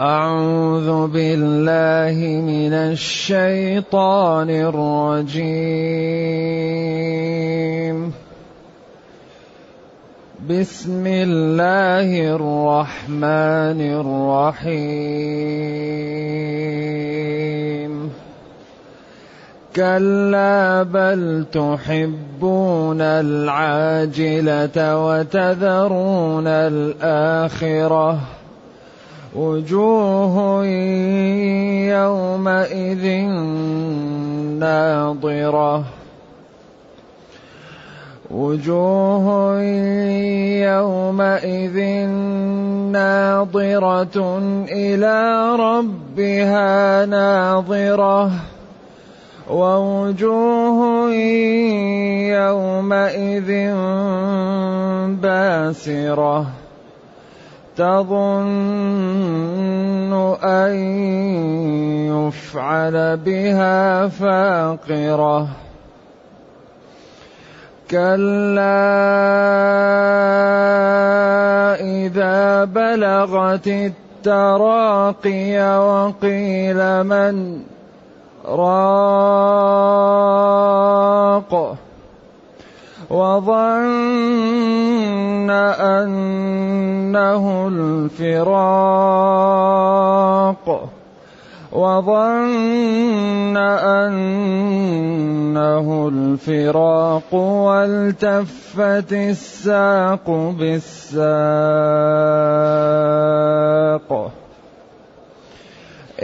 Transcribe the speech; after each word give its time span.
أعوذ 0.00 1.06
بالله 1.06 2.42
من 2.42 2.72
الشيطان 2.72 4.50
الرجيم. 4.50 5.54
بسم 10.50 11.06
الله 11.06 12.34
الرحمن 12.34 13.80
الرحيم. 14.60 14.74
كلا 19.76 20.82
بل 20.82 21.44
تحبون 21.52 23.00
العاجلة 23.00 24.76
وتذرون 25.06 26.46
الآخرة. 26.46 28.18
وجوه 29.34 30.66
يومئذ 31.90 33.04
ناضرة 34.58 35.84
وجوه 38.30 39.60
يومئذ 40.62 41.78
ناظرة 42.92 44.38
إلى 44.68 45.50
ربها 45.56 47.06
ناظرة. 47.06 48.30
ووجوه 49.50 51.10
يومئذ 52.30 53.50
باسرة. 55.22 56.63
تظن 57.76 59.34
أن 60.42 60.74
يفعل 62.08 63.16
بها 63.16 64.08
فاقرة. 64.08 65.48
كلا 67.90 68.84
إذا 71.80 72.64
بلغت 72.64 73.66
التراقي 73.66 75.78
وقيل 75.78 77.04
من 77.04 77.62
راق. 78.44 79.04
وظن 83.10 84.54
أنه 85.50 87.68
الفراق. 87.68 88.64
وظن 91.72 93.56
أنه 93.56 94.18
الفراق 96.12 97.34
والتفت 97.34 99.12
الساق 99.12 100.30
بالساق. 100.58 101.24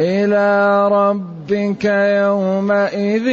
إلى 0.01 0.89
ربك 0.89 1.84
يومئذ 1.84 3.29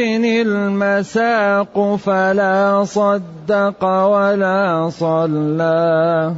المساق 0.46 1.96
فلا 1.96 2.84
صدق 2.84 3.84
ولا 3.84 4.90
صلى. 4.92 6.34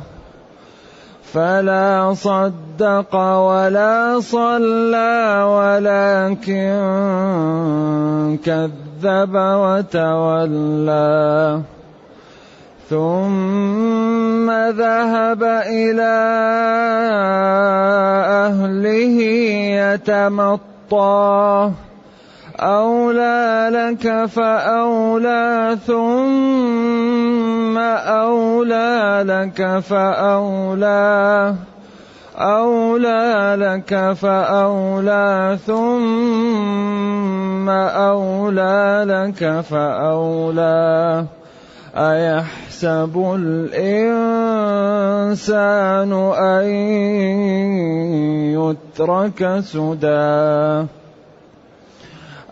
فلا 1.32 2.14
صدق 2.14 3.16
ولا 3.16 4.20
صلى 4.20 5.42
ولكن 5.42 6.70
كذب 8.44 9.34
وتولى. 9.34 11.00
ثم 12.90 14.50
ذهب 14.50 15.42
إلى 15.66 16.16
أهله 18.50 19.18
يتمطى. 19.94 21.70
أولى 22.60 23.70
لك 23.72 24.26
فأولى 24.26 25.78
ثم 25.86 27.78
أولى 27.78 29.24
لك 29.26 29.78
فأولى. 29.78 31.54
أولى 32.38 33.56
لك 33.58 34.12
فأولى 34.12 35.58
ثم 35.66 37.68
أولى 37.68 39.04
لك 39.06 39.60
فأولى. 39.60 41.24
أيحسب 41.94 43.14
الإنسان 43.38 44.12
أن 46.38 46.66
يترك 48.54 49.60
سدى؟ 49.60 50.86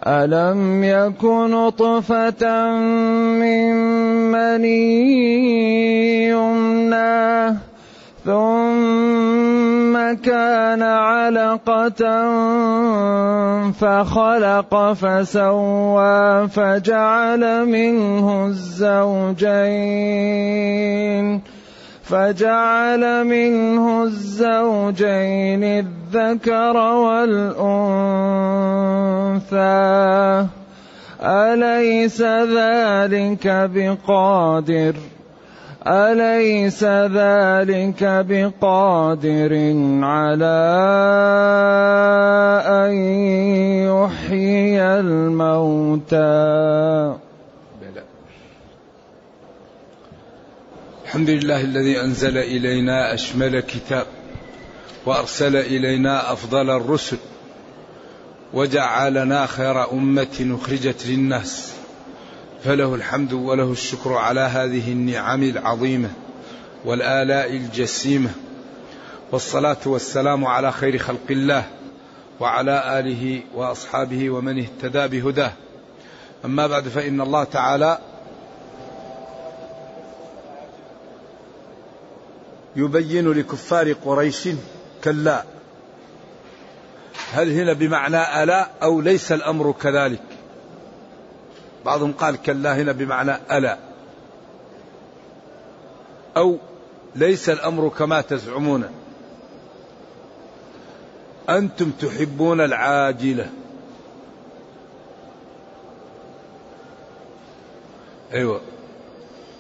ألم 0.07 0.85
يكن 0.85 1.51
نطفة 1.51 2.71
من 3.41 3.73
مني 4.33 5.09
يمنى 6.29 7.57
ثم 8.25 9.95
كان 10.23 10.83
علقة 11.29 12.03
فخلق 13.71 14.93
فسوى 14.93 16.49
فجعل 16.49 17.67
منه 17.67 18.47
الزوجين 18.47 19.49
فجعل 22.03 23.25
منه 23.25 24.03
الزوجين 24.03 25.65
الذكر 25.65 26.77
والأنثى. 26.77 27.67
أليس 31.21 32.23
ذلك 32.23 33.71
بقادر؟ 33.75 34.95
أليس 35.87 36.85
ذلك 36.85 38.05
بقادر 38.29 39.53
على 40.03 40.59
أن 42.67 42.93
يحيي 43.87 44.83
الموتى؟ 45.01 46.19
الحمد 51.05 51.31
لله 51.31 51.61
الذي 51.61 52.01
أنزل 52.01 52.39
إلينا 52.39 53.15
أشمل 53.15 53.61
كتاب 53.61 54.07
وأرسل 55.07 55.57
إلينا 55.57 56.33
أفضل 56.33 56.71
الرسل 56.71 57.17
وجعلنا 58.55 59.47
خير 59.47 59.93
أمة 59.93 60.59
أخرجت 60.63 61.07
للناس. 61.07 61.78
فله 62.65 62.95
الحمد 62.95 63.33
وله 63.33 63.73
الشكر 63.73 64.13
على 64.13 64.41
هذه 64.41 64.93
النعم 64.93 65.43
العظيمة 65.43 66.11
والآلاء 66.85 67.51
الجسيمة. 67.51 68.31
والصلاة 69.33 69.77
والسلام 69.87 70.45
على 70.45 70.73
خير 70.73 70.99
خلق 70.99 71.27
الله 71.31 71.65
وعلى 72.41 72.99
آله 72.99 73.41
وأصحابه 73.55 74.31
ومن 74.31 74.59
اهتدى 74.59 75.21
بهداه. 75.21 75.53
أما 76.45 76.67
بعد 76.67 76.89
فإن 76.89 77.21
الله 77.21 77.45
تعالى 77.45 77.99
يبين 82.77 83.33
لكفار 83.33 83.93
قريش 83.93 84.49
كلا. 85.05 85.45
هل 87.33 87.53
هنا 87.53 87.73
بمعنى 87.73 88.43
ألا 88.43 88.69
أو 88.83 89.01
ليس 89.01 89.33
الأمر 89.33 89.73
كذلك؟ 89.73 90.38
بعضهم 91.85 92.13
قال 92.13 92.43
كلا 92.43 92.77
هنا 92.77 92.93
بمعنى 92.93 93.33
ألا. 93.51 93.79
أو 96.37 96.59
ليس 97.15 97.49
الأمر 97.49 97.89
كما 97.89 98.21
تزعمون. 98.21 98.85
أنتم 101.49 101.91
تحبون 101.91 102.61
العاجلة. 102.61 103.51
أيوة. 108.33 108.61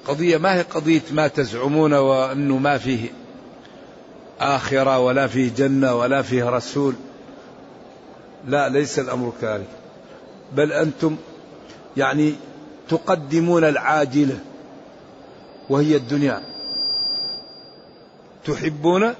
قضية 0.06 0.36
ما 0.36 0.54
هي 0.54 0.62
قضية 0.62 1.02
ما 1.12 1.28
تزعمون 1.28 1.92
وأنه 1.94 2.58
ما 2.58 2.78
فيه 2.78 3.08
آخرة 4.40 4.98
ولا 4.98 5.26
فيه 5.26 5.50
جنة 5.56 5.94
ولا 5.94 6.22
فيه 6.22 6.44
رسول. 6.50 6.94
لا 8.46 8.68
ليس 8.68 8.98
الأمر 8.98 9.32
كذلك. 9.40 9.68
بل 10.52 10.72
أنتم 10.72 11.16
يعني 11.98 12.34
تقدمون 12.88 13.64
العاجلة 13.64 14.38
وهي 15.68 15.96
الدنيا. 15.96 16.42
تحبون 18.44 19.14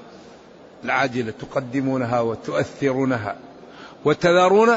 العاجلة 0.83 1.33
تقدمونها 1.41 2.19
وتؤثرونها 2.19 3.35
وتذرون 4.05 4.69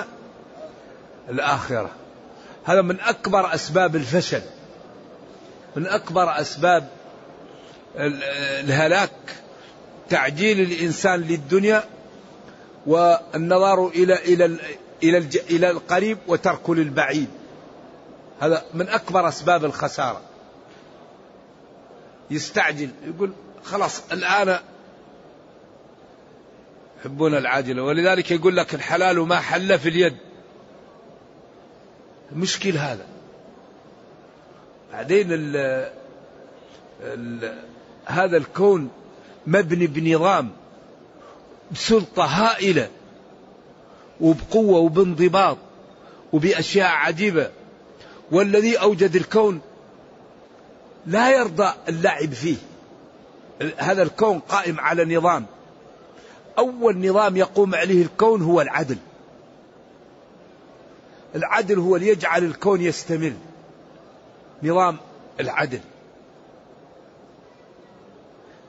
الآخرة. 1.28 1.90
هذا 2.64 2.82
من 2.82 3.00
أكبر 3.00 3.54
أسباب 3.54 3.96
الفشل 3.96 4.42
من 5.76 5.86
أكبر 5.86 6.40
أسباب 6.40 6.88
الهلاك 7.96 9.10
تعجيل 10.10 10.60
الإنسان 10.60 11.20
للدنيا 11.20 11.84
والنظر 12.86 13.88
إلى 13.88 14.14
إلى 15.02 15.28
إلى 15.50 15.70
القريب 15.70 16.18
وترك 16.28 16.70
للبعيد. 16.70 17.28
هذا 18.42 18.64
من 18.74 18.88
أكبر 18.88 19.28
أسباب 19.28 19.64
الخسارة. 19.64 20.20
يستعجل 22.30 22.90
يقول 23.06 23.32
خلاص 23.64 24.02
الآن 24.12 24.58
يحبون 27.00 27.34
العاجلة. 27.34 27.82
ولذلك 27.82 28.30
يقول 28.30 28.56
لك 28.56 28.74
الحلال 28.74 29.18
ما 29.20 29.40
حل 29.40 29.78
في 29.78 29.88
اليد. 29.88 30.16
مشكل 32.32 32.76
هذا. 32.76 33.06
بعدين 34.92 35.26
ال 35.30 35.56
ال 37.00 37.58
هذا 38.06 38.36
الكون 38.36 38.90
مبني 39.46 39.86
بنظام 39.86 40.50
بسلطة 41.70 42.24
هائلة 42.24 42.88
وبقوة 44.20 44.78
وبانضباط 44.78 45.58
وبأشياء 46.32 46.88
عجيبة. 46.90 47.50
والذي 48.30 48.76
أوجد 48.76 49.16
الكون 49.16 49.60
لا 51.06 51.30
يرضى 51.30 51.72
اللعب 51.88 52.32
فيه. 52.32 52.56
هذا 53.76 54.02
الكون 54.02 54.38
قائم 54.38 54.80
على 54.80 55.16
نظام. 55.16 55.46
أول 56.58 57.08
نظام 57.08 57.36
يقوم 57.36 57.74
عليه 57.74 58.02
الكون 58.02 58.42
هو 58.42 58.60
العدل. 58.60 58.98
العدل 61.34 61.78
هو 61.78 61.96
اللي 61.96 62.08
يجعل 62.08 62.44
الكون 62.44 62.80
يستمر. 62.80 63.32
نظام 64.62 64.96
العدل. 65.40 65.80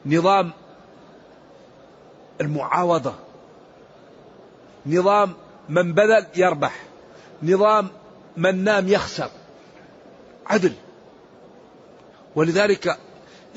نظام 0.05 0.51
المعاوضة. 2.41 3.13
نظام 4.85 5.33
من 5.69 5.94
بذل 5.94 6.25
يربح. 6.35 6.83
نظام 7.44 7.89
من 8.38 8.63
نام 8.63 8.88
يخسر. 8.88 9.29
عدل. 10.45 10.74
ولذلك 12.36 12.98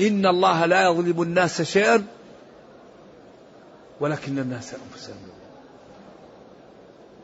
إن 0.01 0.27
الله 0.27 0.67
لا 0.67 0.91
يظلم 0.91 1.23
الناس 1.23 1.63
شيئا 1.63 2.07
ولكن 4.01 4.39
الناس 4.39 4.75
أنفسهم. 4.75 5.17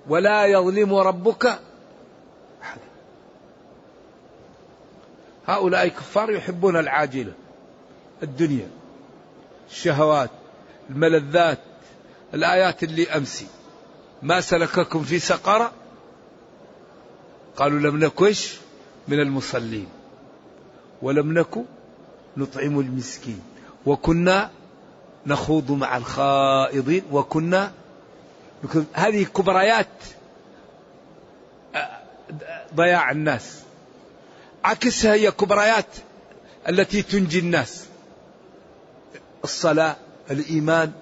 ولا 0.09 0.47
يظلم 0.47 0.95
ربك 0.95 1.47
أحدا. 2.63 2.83
هؤلاء 5.47 5.89
كفار 5.89 6.31
يحبون 6.31 6.77
العاجلة 6.77 7.33
الدنيا 8.23 8.69
الشهوات 9.71 10.31
الملذات 10.91 11.59
الآيات 12.35 12.83
اللي 12.83 13.11
أمسي. 13.11 13.47
ما 14.23 14.41
سلككم 14.41 15.03
في 15.03 15.19
سقر؟ 15.19 15.71
قالوا 17.57 17.79
لم 17.79 18.05
نكش. 18.05 18.59
من 19.09 19.21
المصلين. 19.21 19.89
ولم 21.03 21.39
نك 21.39 21.65
نطعم 22.37 22.81
المسكين. 22.81 23.41
وكنا 23.87 24.51
نخوض 25.27 25.73
مع 25.73 25.97
الخائضين. 25.97 27.03
وكنا 27.13 27.73
هذه 28.93 29.25
كبريات 29.25 29.89
ضياع 32.75 33.11
الناس. 33.11 33.63
عكسها 34.65 35.15
هي 35.15 35.31
كبريات 35.31 35.87
التي 36.69 37.03
تنجي 37.03 37.39
الناس. 37.39 37.87
الصلاة 39.45 39.97
الإيمان 40.31 40.93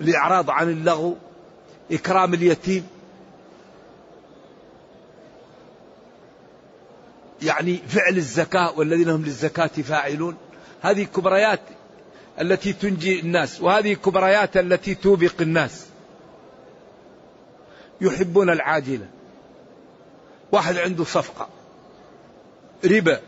الإعراض 0.00 0.50
عن 0.50 0.68
اللغو 0.68 1.16
إكرام 1.92 2.34
اليتيم. 2.34 2.86
يعني 7.42 7.76
فعل 7.88 8.16
الزكاة 8.16 8.78
والذين 8.78 9.08
هم 9.08 9.24
للزكاة 9.24 9.66
فاعلون. 9.66 10.36
هذه 10.80 11.04
كبريات 11.04 11.60
التي 12.40 12.72
تنجي 12.72 13.20
الناس 13.20 13.60
وهذه 13.60 13.94
كبريات 13.94 14.56
التي 14.56 14.94
توبق 14.94 15.32
الناس. 15.40 15.86
يحبون 18.00 18.50
العاجلة. 18.50 19.06
واحد 20.52 20.76
عنده 20.76 21.04
صفقة 21.04 21.48
ربا 22.84 23.20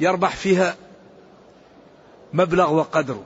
يربح 0.00 0.36
فيها 0.36 0.76
مبلغ 2.32 2.74
وقدره. 2.74 3.24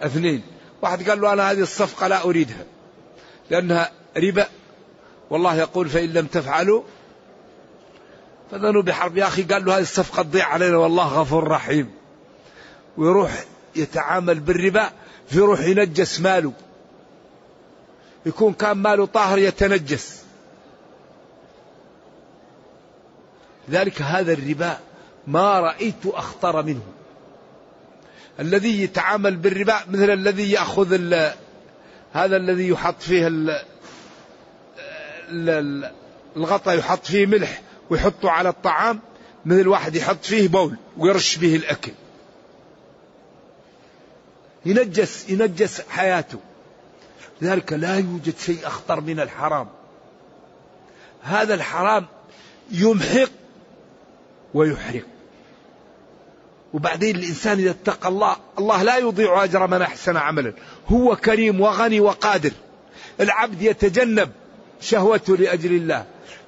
اثنين 0.00 0.42
واحد 0.82 1.10
قال 1.10 1.20
له 1.20 1.32
أنا 1.32 1.50
هذه 1.50 1.60
الصفقة 1.60 2.06
لا 2.06 2.24
أريدها 2.24 2.64
لأنها 3.50 3.90
ربا 4.16 4.46
والله 5.32 5.54
يقول 5.54 5.88
فإن 5.88 6.12
لم 6.12 6.26
تفعلوا 6.26 6.82
فذنوا 8.50 8.82
بحرب. 8.82 9.16
يا 9.16 9.26
أخي 9.26 9.42
قال 9.42 9.64
له 9.64 9.76
هذه 9.76 9.82
الصفقة 9.82 10.22
تضيع 10.22 10.48
علينا 10.48 10.76
والله 10.76 11.20
غفور 11.20 11.48
رحيم. 11.48 11.90
ويروح 12.96 13.44
يتعامل 13.76 14.40
بالربا 14.40 14.90
فيروح 15.28 15.60
ينجس 15.60 16.20
ماله. 16.20 16.52
يكون 18.26 18.52
كان 18.52 18.76
ماله 18.76 19.06
طاهر 19.06 19.38
يتنجس. 19.38 20.22
لذلك 23.68 24.02
هذا 24.02 24.32
الربا 24.32 24.78
ما 25.26 25.60
رأيت 25.60 26.06
أخطر 26.06 26.62
منه. 26.62 26.86
الذي 28.40 28.82
يتعامل 28.82 29.36
بالربا 29.36 29.76
مثل 29.88 30.10
الذي 30.10 30.50
يأخذ 30.50 30.94
هذا 32.12 32.36
الذي 32.36 32.68
يحط 32.68 33.02
فيه 33.02 33.28
الغطاء 36.36 36.78
يحط 36.78 37.06
فيه 37.06 37.26
ملح 37.26 37.62
ويحطه 37.90 38.30
على 38.30 38.48
الطعام 38.48 39.00
مثل 39.44 39.68
واحد 39.68 39.96
يحط 39.96 40.24
فيه 40.24 40.48
بول 40.48 40.76
ويرش 40.98 41.36
به 41.36 41.56
الأكل. 41.56 41.92
ينجس 44.66 45.30
ينجس 45.30 45.82
حياته. 45.88 46.38
لذلك 47.40 47.72
لا 47.72 47.96
يوجد 47.96 48.34
شيء 48.38 48.66
أخطر 48.66 49.00
من 49.00 49.20
الحرام. 49.20 49.68
هذا 51.22 51.54
الحرام 51.54 52.06
يمحق 52.70 53.30
ويحرق. 54.54 55.04
وبعدين 56.72 57.16
الإنسان 57.16 57.58
إذا 57.58 57.70
اتقى 57.70 58.08
الله 58.08 58.36
الله 58.58 58.82
لا 58.82 58.96
يضيع 58.96 59.44
أجر 59.44 59.66
من 59.66 59.82
أحسن 59.82 60.16
عملا. 60.16 60.52
هو 60.88 61.16
كريم 61.16 61.60
وغني 61.60 62.00
وقادر. 62.00 62.52
العبد 63.20 63.62
يتجنب 63.62 64.32
شهوته 64.82 65.36
لأجل 65.36 65.72
الله. 65.72 66.04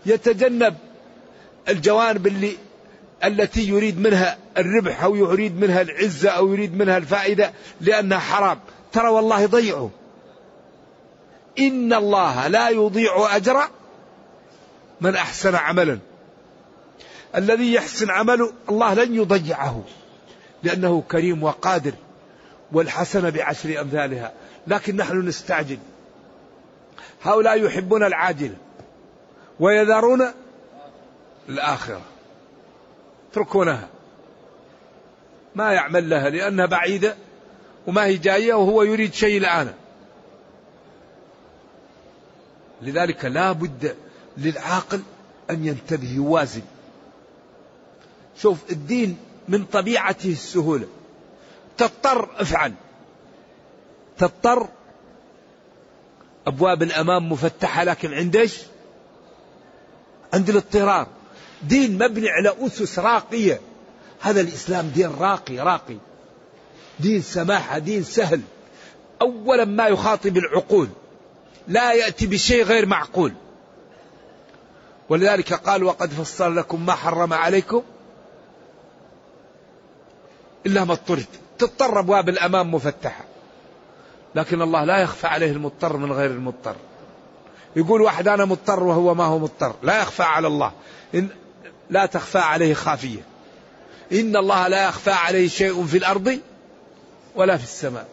يتجنب 0.06 0.74
الجوانب 1.68 2.26
اللي 2.26 2.56
التي 3.24 3.68
يريد 3.68 4.00
منها 4.00 4.38
الربح 4.58 5.04
أو 5.04 5.14
يريد 5.14 5.60
منها 5.60 5.82
العزة 5.82 6.30
أو 6.30 6.52
يريد 6.52 6.76
منها 6.76 6.96
الفائدة 6.96 7.52
لأنها 7.80 8.18
حرام. 8.18 8.58
ترى 8.92 9.08
والله 9.08 9.40
يضيعه 9.40 9.90
إن 11.58 11.92
الله 11.92 12.48
لا 12.48 12.68
يضيع 12.68 13.36
أجر 13.36 13.68
من 15.00 15.14
أحسن 15.14 15.54
عملا. 15.54 15.98
الذي 17.36 17.72
يحسن 17.72 18.10
عمله 18.10 18.52
الله 18.68 18.94
لن 18.94 19.14
يضيعه 19.14 19.82
لأنه 20.62 21.02
كريم 21.10 21.42
وقادر 21.42 21.92
والحسنة 22.72 23.30
بعشر 23.30 23.80
أمثالها. 23.80 24.32
لكن 24.66 24.96
نحن 24.96 25.28
نستعجل. 25.28 25.78
هؤلاء 27.24 27.64
يحبون 27.64 28.04
العاجلة 28.04 28.56
ويذرون 29.60 30.32
الآخرة. 31.48 32.00
اتركونها. 33.30 33.88
ما 35.54 35.72
يعمل 35.72 36.10
لها 36.10 36.30
لأنها 36.30 36.66
بعيدة 36.66 37.16
وما 37.86 38.04
هي 38.04 38.16
جاية 38.16 38.54
وهو 38.54 38.82
يريد 38.82 39.14
شيء 39.14 39.38
الآن. 39.38 39.74
لذلك 42.82 43.24
لا 43.24 43.52
بد 43.52 43.96
للعاقل 44.36 45.02
أن 45.50 45.66
ينتبه 45.66 46.12
يوازن 46.12 46.62
شوف 48.36 48.70
الدين 48.70 49.18
من 49.48 49.64
طبيعته 49.64 50.32
السهولة. 50.32 50.86
تضطر 51.78 52.28
افعل. 52.36 52.72
تضطر 54.18 54.68
أبواب 56.46 56.82
الأمام 56.82 57.32
مفتحة 57.32 57.84
لكن 57.84 58.14
عند 58.14 58.36
إيش؟ 58.36 58.58
عند 60.34 60.50
الاضطرار. 60.50 61.06
دين 61.62 61.98
مبني 61.98 62.28
على 62.30 62.54
أسس 62.60 62.98
راقية. 62.98 63.60
هذا 64.20 64.40
الإسلام 64.40 64.88
دين 64.88 65.10
راقي 65.10 65.58
راقي. 65.58 65.96
دين 67.00 67.22
سماحة 67.22 67.78
دين 67.78 68.02
سهل. 68.02 68.40
أولا 69.22 69.64
ما 69.64 69.86
يخاطب 69.86 70.36
العقول. 70.36 70.88
لا 71.68 71.92
يأتي 71.92 72.26
بشيء 72.26 72.64
غير 72.64 72.86
معقول. 72.86 73.32
ولذلك 75.08 75.54
قال 75.54 75.84
وقد 75.84 76.10
فصل 76.10 76.56
لكم 76.56 76.86
ما 76.86 76.92
حرم 76.92 77.32
عليكم 77.32 77.82
إلا 80.66 80.84
ما 80.84 80.92
اضطرت 80.92 81.28
تضطر 81.58 81.98
أبواب 81.98 82.28
الأمام 82.28 82.74
مفتحة. 82.74 83.24
لكن 84.34 84.62
الله 84.62 84.84
لا 84.84 84.98
يخفى 84.98 85.26
عليه 85.26 85.52
المضطر 85.52 85.96
من 85.96 86.12
غير 86.12 86.30
المضطر. 86.30 86.76
يقول 87.76 88.02
واحد 88.02 88.28
أنا 88.28 88.44
مضطر 88.44 88.82
وهو 88.82 89.14
ما 89.14 89.24
هو 89.24 89.38
مضطر. 89.38 89.74
لا 89.82 90.02
يخفى 90.02 90.22
على 90.22 90.46
الله. 90.46 90.72
إن 91.14 91.28
لا 91.90 92.06
تخفى 92.06 92.38
عليه 92.38 92.74
خافية. 92.74 93.20
إن 94.12 94.36
الله 94.36 94.68
لا 94.68 94.88
يخفى 94.88 95.10
عليه 95.10 95.48
شيء 95.48 95.86
في 95.86 95.98
الأرض 95.98 96.38
ولا 97.34 97.56
في 97.56 97.64
السماء. 97.64 98.08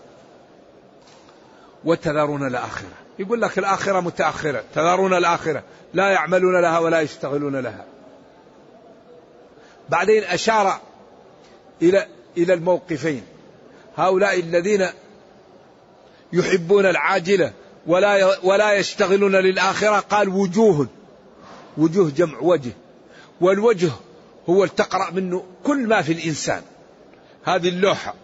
وتذرون 1.86 2.48
الآخرة. 2.48 2.90
يقول 3.20 3.42
لك 3.42 3.60
الآخرة 3.60 4.00
متأخرة. 4.00 4.64
تذرون 4.76 5.14
الآخرة. 5.14 5.64
لا 5.94 6.10
يعملون 6.10 6.62
لها 6.62 6.80
ولا 6.80 7.02
يشتغلون 7.02 7.56
لها. 7.56 7.86
بعدين 9.90 10.24
أشار 10.24 10.80
إلى 11.82 12.08
إلى 12.38 12.54
الموقفين. 12.54 13.24
هؤلاء 13.98 14.40
الذين 14.40 14.88
يحبون 16.34 16.86
العاجلة 16.86 17.54
ولا 17.88 18.40
ولا 18.46 18.74
يشتغلون 18.74 19.36
للآخرة 19.36 20.00
قال 20.00 20.30
وجوه. 20.30 20.88
وجوه 21.78 22.10
جمع 22.10 22.40
وجه. 22.40 22.72
والوجه 23.42 23.92
هو 24.50 24.66
تقرأ 24.66 25.12
منه 25.12 25.46
كل 25.64 25.88
ما 25.88 26.02
في 26.02 26.12
الإنسان. 26.14 26.62
هذه 27.44 27.70
اللوحة. 27.70 28.16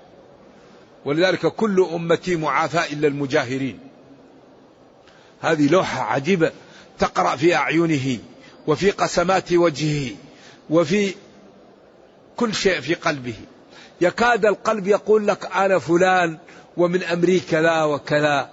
ولذلك 1.05 1.47
كل 1.47 1.87
أمتي 1.93 2.35
معافى 2.35 2.93
إلا 2.93 3.07
المجاهرين. 3.07 3.79
هذه 5.41 5.69
لوحة 5.69 6.01
عجيبة 6.01 6.51
تقرأ 6.99 7.35
في 7.35 7.55
أعينه 7.55 8.17
وفي 8.67 8.91
قسمات 8.91 9.53
وجهه 9.53 10.11
وفي 10.69 11.13
كل 12.35 12.53
شيء 12.53 12.81
في 12.81 12.93
قلبه. 12.93 13.35
يكاد 14.01 14.45
القلب 14.45 14.87
يقول 14.87 15.27
لك 15.27 15.55
أنا 15.55 15.79
فلان 15.79 16.37
ومن 16.77 17.03
أمري 17.03 17.39
كذا 17.39 17.83
وكذا 17.83 18.49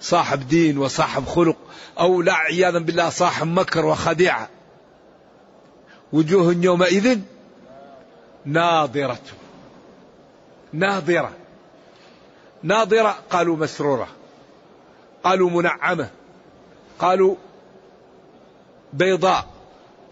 صاحب 0.00 0.48
دين 0.48 0.78
وصاحب 0.78 1.24
خلق. 1.24 1.56
أو 2.00 2.22
لا 2.22 2.34
عياذا 2.34 2.78
بالله 2.78 3.10
صاحب 3.10 3.46
مكر 3.46 3.86
وخديعة 3.86 4.48
وجوه 6.12 6.56
يومئذ 6.60 7.20
ناظرة. 8.44 9.20
ناظرة. 10.72 11.32
ناظرة 12.62 13.18
قالوا 13.30 13.56
مسرورة. 13.56 14.08
قالوا 15.24 15.50
منعمة. 15.50 16.10
قالوا 16.98 17.34
بيضاء. 18.92 19.46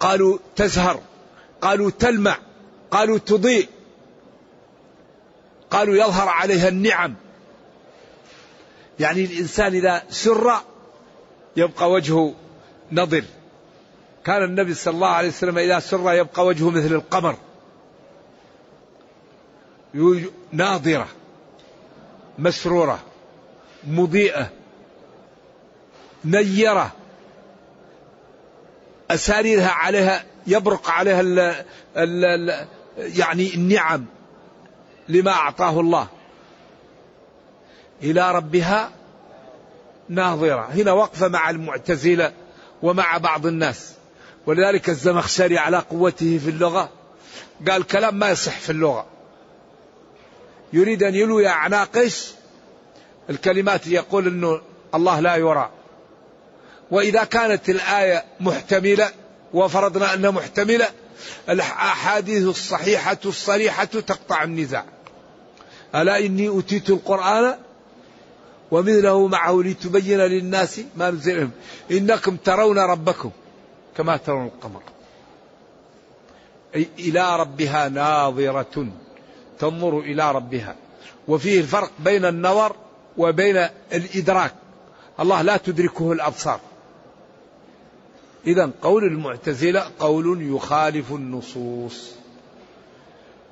قالوا 0.01 0.39
تزهر. 0.57 1.01
قالوا 1.61 1.91
تلمع. 1.91 2.39
قالوا 2.91 3.19
تضيء. 3.19 3.69
قالوا 5.71 5.97
يظهر 5.97 6.29
عليها 6.29 6.69
النعم. 6.69 7.15
يعني 9.01 9.25
الإنسان 9.25 9.75
إذا 9.75 10.03
سر 10.11 10.53
يبقى 11.57 11.91
وجهه 11.91 12.35
نضر. 12.93 13.25
كان 14.25 14.43
النبي 14.43 14.75
صلى 14.75 14.95
الله 14.95 15.09
عليه 15.09 15.29
وسلم 15.29 15.59
إذا 15.59 15.79
سر 15.79 16.13
يبقى 16.13 16.47
وجهه 16.47 16.71
مثل 16.71 16.95
القمر. 16.95 17.37
ناظرة 20.53 21.09
مسرورة 22.39 22.99
مضيئة 23.87 24.51
نيرة. 26.25 26.93
أساريرها 29.11 29.69
عليها 29.69 30.25
يبرق 30.47 30.91
عليها 30.91 31.21
ال 31.21 31.39
ال 31.97 32.25
ال 32.25 32.67
يعني 32.99 33.55
النعم 33.55 34.05
لما 35.09 35.33
أعطاه 35.33 35.81
الله. 35.81 36.09
إلى 38.03 38.33
ربها 38.33 38.91
ناظرة. 40.09 40.69
هنا 40.75 40.93
وقفة 40.93 41.29
مع 41.29 41.51
المعتزلة 41.51 42.33
ومع 42.83 43.19
بعض 43.19 43.47
الناس. 43.47 43.93
ولذلك 44.47 44.89
الزمخشري 44.89 45.59
على 45.59 45.79
قوته 45.79 46.41
في 46.45 46.51
اللغة 46.51 46.89
قال 47.69 47.87
كلام 47.87 48.19
ما 48.19 48.31
يصح 48.31 48.59
في 48.59 48.71
اللغة. 48.71 49.07
يريد 50.73 51.03
أن 51.03 51.15
يلوي 51.15 51.49
أعناقش. 51.49 52.31
الكلمات 53.31 53.87
يقول 53.87 54.27
أنه 54.27 54.61
الله 54.95 55.21
لا 55.21 55.37
يرى. 55.37 55.71
وإذا 56.91 57.25
كانت 57.25 57.69
الآية 57.71 58.25
محتملة 58.41 59.11
وفرضنا 59.55 60.15
أنها 60.15 60.31
محتملة 60.31 60.89
الأحاديث 61.49 62.47
الصحيحة 62.47 63.19
الصريحة 63.25 63.85
تقطع 63.85 64.43
النزاع. 64.43 64.85
ألا 65.95 66.19
إني 66.19 66.59
أتيت 66.59 66.91
القرآن 66.91 67.57
ومثله 68.71 69.27
معه 69.27 69.63
لتبين 69.63 70.21
للناس 70.21 70.81
ما 70.97 71.11
نزلهم 71.11 71.51
إنكم 71.91 72.37
ترون 72.37 72.79
ربكم 72.79 73.31
كما 73.97 74.17
ترون 74.17 74.47
القمر. 74.47 74.83
أي 76.75 76.89
إلى 76.99 77.37
ربها 77.41 77.89
ناظرة 77.89 78.87
تنظر 79.59 79.99
إلى 79.99 80.33
ربها. 80.33 80.77
وفيه 81.29 81.61
الفرق 81.61 81.91
بين 81.99 82.25
النظر 82.25 82.77
وبين 83.19 83.69
الإدراك. 83.93 84.55
الله 85.21 85.43
لا 85.43 85.57
تدركه 85.57 86.13
الأبصار. 86.13 86.61
إذا 88.47 88.71
قول 88.83 89.05
المعتزلة 89.05 89.91
قول 89.99 90.55
يخالف 90.55 91.13
النصوص. 91.13 92.13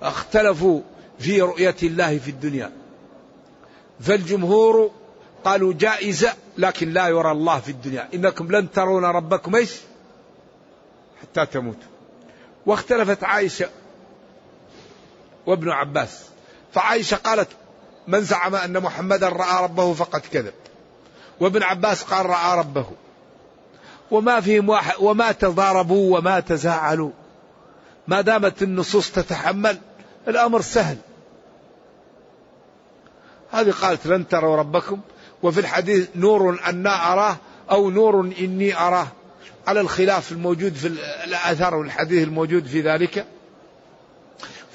اختلفوا 0.02 0.80
في 1.18 1.40
رؤية 1.40 1.76
الله 1.82 2.18
في 2.18 2.30
الدنيا. 2.30 2.72
فالجمهور 4.00 4.90
قالوا 5.44 5.72
جائزة 5.72 6.32
لكن 6.58 6.92
لا 6.92 7.08
يرى 7.08 7.30
الله 7.30 7.60
في 7.60 7.70
الدنيا. 7.70 8.08
إنكم 8.14 8.52
لن 8.52 8.70
ترون 8.70 9.04
ربكم 9.04 9.54
إيش؟ 9.54 9.76
حتى 11.22 11.46
تموتوا. 11.46 11.88
واختلفت 12.66 13.24
عائشة 13.24 13.68
وابن 15.46 15.70
عباس. 15.70 16.24
فعائشة 16.72 17.16
قالت 17.16 17.48
من 18.08 18.20
زعم 18.20 18.54
أن 18.54 18.80
محمدا 18.80 19.28
رأى 19.28 19.64
ربه 19.64 19.94
فقد 19.94 20.20
كذب. 20.20 20.54
وابن 21.40 21.62
عباس 21.62 22.02
قال 22.02 22.26
رأى 22.26 22.58
ربه. 22.58 22.86
وما 24.10 24.40
فيهم 24.40 24.68
واحد 24.68 24.94
وما 25.00 25.32
تضاربوا 25.32 26.18
وما 26.18 26.40
تزاعلوا. 26.40 27.10
ما 28.08 28.20
دامت 28.20 28.62
النصوص 28.62 29.10
تتحمل 29.10 29.78
الأمر 30.28 30.60
سهل. 30.60 30.96
هذه 33.50 33.70
قالت 33.70 34.06
لن 34.06 34.28
تروا 34.28 34.56
ربكم. 34.56 35.00
وفي 35.44 35.60
الحديث 35.60 36.08
نور 36.16 36.60
أنا 36.66 37.12
أراه 37.12 37.36
أو 37.70 37.90
نور 37.90 38.20
إني 38.20 38.76
أراه. 38.78 39.06
على 39.66 39.80
الخلاف 39.80 40.32
الموجود 40.32 40.74
في 40.74 40.86
الأثر 41.24 41.74
والحديث 41.74 42.22
الموجود 42.28 42.66
في 42.66 42.80
ذلك. 42.80 43.26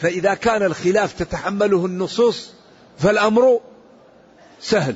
فإذا 0.02 0.34
كان 0.34 0.64
الخلاف 0.64 1.14
تتحمله 1.14 1.86
النصوص 1.86 2.54
فالأمر 2.98 3.60
سهل. 4.62 4.96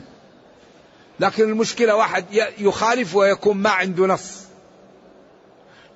لكن 1.20 1.44
المشكلة 1.44 1.96
واحد 1.96 2.26
يخالف 2.58 3.16
ويكون 3.16 3.58
ما 3.58 3.70
عنده 3.70 4.08
نص. 4.08 4.40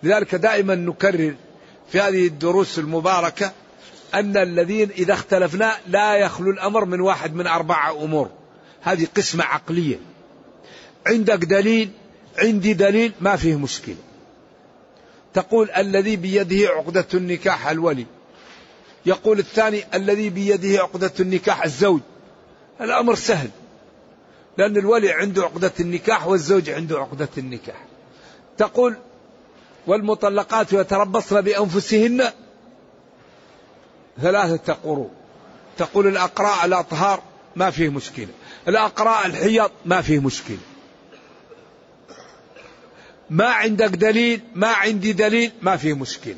لذلك 0.03 0.36
دائما 0.36 0.75
نكرر 0.75 1.36
في 1.91 2.01
هذه 2.01 2.27
الدروس 2.27 2.79
المباركة 2.79 3.51
أن 4.13 4.38
الذين 4.38 4.89
إذا 4.89 5.13
اختلفنا 5.13 5.74
لا 5.88 6.15
يخلو 6.15 6.51
الأمر 6.51 6.86
من 6.86 7.01
واحد 7.01 7.36
من 7.36 7.48
أربعة 7.48 8.03
أمور. 8.03 8.29
هذه 8.81 9.07
قسمة 9.15 9.43
عقلية. 9.43 10.00
عندك 11.07 11.46
دليل 11.46 11.89
عندي 12.38 12.74
دليل 12.74 13.13
ما 13.22 13.36
فيه 13.36 13.55
مشكلة. 13.55 13.96
تقول 15.34 15.72
الذي 15.72 16.15
بيده 16.15 16.69
عقدة 16.69 17.05
النكاح 17.13 17.67
الولي. 17.67 18.05
يقول 19.05 19.39
الثاني 19.39 19.84
الذي 19.93 20.29
بيده 20.29 20.79
عقدة 20.81 21.13
النكاح 21.19 21.63
الزوج. 21.63 22.01
الأمر 22.81 23.15
سهل. 23.15 23.50
لأن 24.57 24.77
الولي 24.77 25.12
عنده 25.12 25.43
عقدة 25.43 25.74
النكاح 25.79 26.27
والزوج 26.27 26.69
عنده 26.69 27.00
عقدة 27.00 27.29
النكاح. 27.38 27.86
تقول 28.57 28.96
والمطلقات 29.88 30.74
يتربصن 30.74 31.41
بأنفسهن 31.41 32.31
ثلاثة 34.22 34.74
قروء. 34.74 35.10
تقول 35.77 36.07
الأقراء 36.07 36.65
الأطهار 36.65 37.24
ما 37.55 37.69
فيه 37.69 37.89
مشكلة. 37.89 38.27
الأقراء 38.67 39.25
الحيض 39.25 39.71
ما 39.85 40.01
فيه 40.01 40.19
مشكلة. 40.19 40.57
ما 43.29 43.45
عندك 43.45 43.89
دليل 43.89 44.41
ما 44.55 44.67
عندي 44.67 45.13
دليل 45.13 45.51
ما 45.61 45.77
فيه 45.77 45.93
مشكلة. 45.93 46.37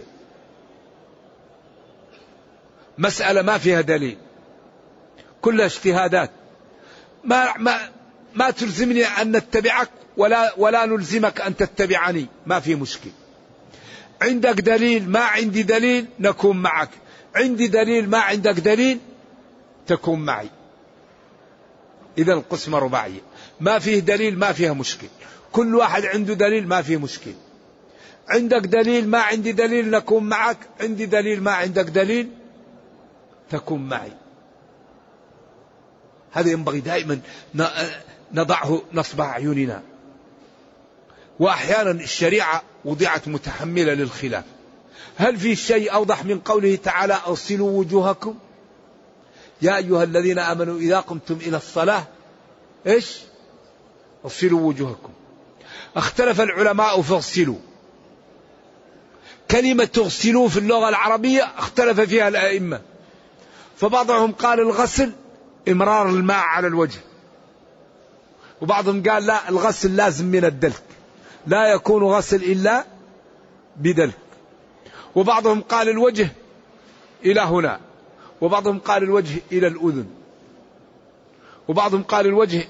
مسألة 2.97 3.41
ما 3.41 3.57
فيها 3.57 3.81
دليل. 3.81 4.17
كلها 5.41 5.65
اجتهادات. 5.65 6.31
ما 7.23 7.57
ما 7.57 7.89
ما 8.35 8.51
تلزمني 8.51 9.03
أن 9.05 9.35
نتبعك 9.35 9.89
ولا 10.17 10.53
ولا 10.57 10.85
نلزمك 10.85 11.41
أن 11.41 11.55
تتبعني. 11.55 12.27
ما 12.45 12.59
في 12.59 12.75
مشكل 12.75 13.09
عندك 14.21 14.61
دليل 14.61 15.09
ما 15.09 15.19
عندي 15.19 15.63
دليل 15.63 16.05
نكون 16.19 16.57
معك. 16.57 16.89
عندي 17.35 17.67
دليل 17.67 18.09
ما 18.09 18.17
عندك 18.17 18.59
دليل 18.59 18.99
تكون 19.87 20.19
معي. 20.19 20.49
إذا 22.19 22.33
القسمة 22.33 22.79
رباعية 22.79 23.21
ما 23.59 23.79
فيه 23.79 23.99
دليل 23.99 24.39
ما 24.39 24.51
فيها 24.51 24.73
مشكل. 24.73 25.07
كل 25.51 25.75
واحد 25.75 26.05
عنده 26.05 26.33
دليل 26.33 26.67
ما 26.67 26.81
فيه 26.81 26.97
مشكل. 26.97 27.33
عندك 28.27 28.61
دليل 28.61 29.07
ما 29.07 29.19
عندي 29.19 29.51
دليل 29.51 29.91
نكون 29.91 30.23
معك. 30.23 30.57
عندي 30.79 31.05
دليل 31.05 31.43
ما 31.43 31.51
عندك 31.51 31.85
دليل 31.85 32.29
تكون 33.49 33.89
معي. 33.89 34.11
هذا 36.31 36.51
ينبغي 36.51 36.79
دائما 36.79 37.19
نضعه 38.33 38.81
نصب 38.93 39.21
أعيننا. 39.21 39.83
وأحيانا 41.39 41.91
الشريعة 41.91 42.63
وضعت 42.85 43.27
متحملة 43.27 43.93
للخلاف. 43.93 44.43
هل 45.17 45.37
في 45.37 45.55
شيء 45.55 45.93
أوضح 45.93 46.25
من 46.25 46.39
قوله 46.39 46.75
تعالى 46.75 47.17
أرسلوا 47.27 47.79
وجوهكم؟ 47.79 48.35
يا 49.61 49.77
أيها 49.77 50.03
الذين 50.03 50.39
آمنوا 50.39 50.79
إذا 50.79 50.99
قمتم 50.99 51.33
إلى 51.35 51.57
الصلاة 51.57 52.03
إيش؟ 52.87 53.17
اغسلوا 54.25 54.61
وجوهكم. 54.61 55.09
اختلف 55.95 56.41
العلماء 56.41 57.01
فاغسلوا. 57.01 57.57
كلمة 59.51 59.83
تغسلوا 59.83 60.49
في 60.49 60.59
اللغة 60.59 60.89
العربية 60.89 61.43
اختلف 61.57 61.99
فيها 61.99 62.27
الأئمة. 62.27 62.81
فبعضهم 63.77 64.31
قال 64.31 64.59
الغسل 64.59 65.11
إمرار 65.67 66.09
الماء 66.09 66.37
على 66.37 66.67
الوجه. 66.67 66.99
وبعضهم 68.61 69.03
قال 69.03 69.25
لا 69.25 69.49
الغسل 69.49 69.95
لازم 69.95 70.25
من 70.25 70.45
الدلك. 70.45 70.83
لا 71.47 71.73
يكون 71.73 72.03
غسل 72.03 72.43
إلا 72.43 72.85
بدلك. 73.75 74.17
وبعضهم 75.15 75.61
قال 75.61 75.89
الوجه 75.89 76.29
إلى 77.25 77.41
هنا. 77.41 77.88
وبعضهم 78.41 78.79
قال 78.79 79.03
الوجه 79.03 79.41
إلى 79.51 79.67
الأذن. 79.67 80.05
وبعضهم 81.67 82.03
قال 82.03 82.25
الوجه 82.25 82.67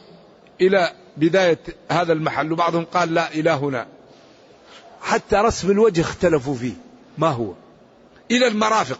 إلى 0.61 0.91
بداية 1.17 1.59
هذا 1.91 2.13
المحل. 2.13 2.51
وبعضهم 2.51 2.85
قال 2.85 3.13
لا 3.13 3.31
إلى 3.31 3.49
هنا. 3.49 3.87
حتى 5.01 5.35
رسم 5.35 5.71
الوجه 5.71 6.01
اختلفوا 6.01 6.55
فيه. 6.55 6.73
ما 7.17 7.27
هو؟ 7.27 7.53
إلى 8.31 8.47
المرافق. 8.47 8.99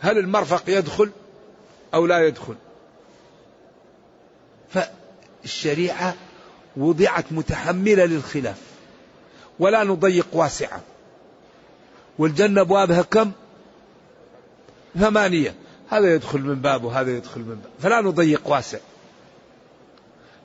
هل 0.00 0.18
المرفق 0.18 0.62
يدخل 0.68 1.10
أو 1.94 2.06
لا 2.06 2.26
يدخل؟ 2.26 2.54
فالشريعة 4.70 6.14
وضعت 6.76 7.24
متحملة 7.30 8.04
للخلاف. 8.04 8.58
ولا 9.58 9.84
نضيق 9.84 10.26
واسعة. 10.32 10.80
والجنة 12.18 12.60
أبوابها 12.60 13.02
كم؟ 13.02 13.32
ثمانية. 14.98 15.54
هذا 15.88 16.14
يدخل 16.14 16.40
من 16.40 16.54
باب 16.54 16.84
وهذا 16.84 17.16
يدخل 17.16 17.40
من 17.40 17.54
باب. 17.54 17.70
فلا 17.80 18.00
نضيق 18.00 18.48
واسع. 18.48 18.78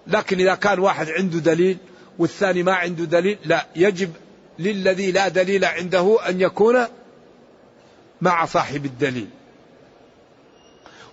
لكن 0.08 0.40
إذا 0.40 0.56
كان 0.56 0.80
واحد 0.80 1.10
عنده 1.10 1.40
دليل 1.40 1.78
والثاني 2.20 2.64
ما 2.64 2.74
عنده 2.74 3.04
دليل 3.04 3.38
لا. 3.46 3.68
يجب 3.76 4.12
للذي 4.60 5.12
لا 5.12 5.28
دليل 5.28 5.66
عنده 5.66 6.30
أن 6.30 6.42
يكون 6.42 6.86
مع 8.22 8.46
صاحب 8.46 8.86
الدليل. 8.86 9.28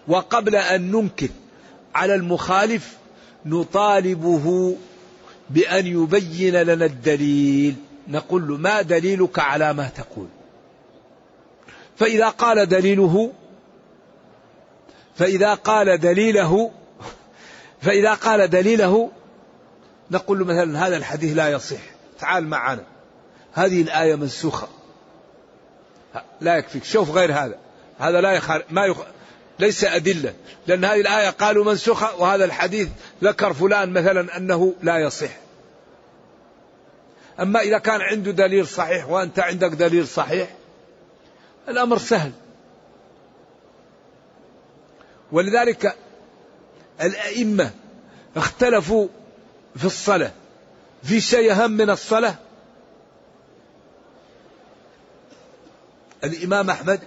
وقبل 0.08 0.56
أن 0.56 0.90
ننكر 0.90 1.28
على 1.94 2.14
المخالف 2.14 2.96
نطالبه 3.46 4.76
بأن 5.50 5.86
يبين 5.86 6.54
لنا 6.62 6.84
الدليل. 6.84 7.74
نقول 8.08 8.48
له 8.48 8.56
ما 8.56 8.82
دليلك 8.82 9.38
على 9.38 9.72
ما 9.72 9.88
تقول. 9.88 10.28
فإذا 11.96 12.28
قال 12.28 12.66
دليله 12.68 13.32
فإذا 15.16 15.54
قال 15.54 16.00
دليله 16.00 16.70
فإذا 17.82 18.14
قال 18.14 18.50
دليله 18.50 19.10
نقول 20.10 20.38
له 20.38 20.44
مثلا 20.44 20.86
هذا 20.86 20.96
الحديث 20.96 21.36
لا 21.36 21.48
يصح 21.48 21.80
تعال 22.20 22.46
معنا 22.46 22.84
هذه 23.52 23.82
الآية 23.82 24.14
منسوخة. 24.14 24.68
لا 26.40 26.56
يكفيك 26.56 26.84
شوف 26.84 27.10
غير 27.10 27.32
هذا 27.32 27.58
هذا 27.98 28.20
لا 28.20 28.32
يخار 28.32 28.64
ما 28.70 28.86
يخ... 28.86 28.96
ليس 29.58 29.84
أدلة 29.84 30.34
لأن 30.66 30.84
هذه 30.84 31.00
الآية 31.00 31.30
قالوا 31.30 31.64
منسوخة 31.64 32.16
وهذا 32.16 32.44
الحديث 32.44 32.88
ذكر 33.22 33.52
فلان 33.52 33.92
مثلا 33.92 34.36
أنه 34.36 34.74
لا 34.82 34.98
يصح. 34.98 35.30
أما 37.40 37.60
إذا 37.60 37.78
كان 37.78 38.00
عنده 38.00 38.30
دليل 38.30 38.66
صحيح 38.66 39.08
وأنت 39.08 39.38
عندك 39.38 39.68
دليل 39.68 40.06
صحيح 40.06 40.48
الأمر 41.68 41.98
سهل. 41.98 42.32
ولذلك 45.32 45.96
الأئمة 47.00 47.70
اختلفوا 48.36 49.08
في 49.76 49.84
الصلاة. 49.84 50.32
في 51.02 51.20
شيء 51.20 51.52
أهم 51.52 51.70
من 51.70 51.90
الصلاة؟ 51.90 52.34
الإمام 56.24 56.70
أحمد 56.70 57.00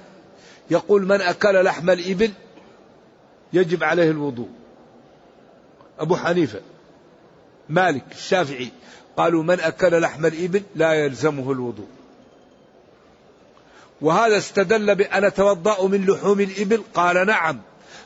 يقول 0.72 1.06
من 1.06 1.22
أكل 1.22 1.64
لحم 1.64 1.90
الإبل 1.90 2.32
يجب 3.54 3.84
عليه 3.84 4.12
الوضوء. 4.12 4.50
أبو 6.00 6.16
حنيفة 6.16 6.62
مالك 7.70 8.04
الشافعي 8.12 8.72
قالوا 9.18 9.44
من 9.44 9.60
أكل 9.60 10.02
لحم 10.02 10.26
الإبل 10.26 10.64
لا 10.76 10.94
يلزمه 10.94 11.52
الوضوء. 11.52 11.88
وهذا 14.02 14.38
استدل 14.38 14.96
بأن 14.96 15.24
أتوضأ 15.24 15.88
من 15.88 16.06
لحوم 16.06 16.40
الإبل؟ 16.40 16.84
قال 16.94 17.28
نعم. 17.28 17.62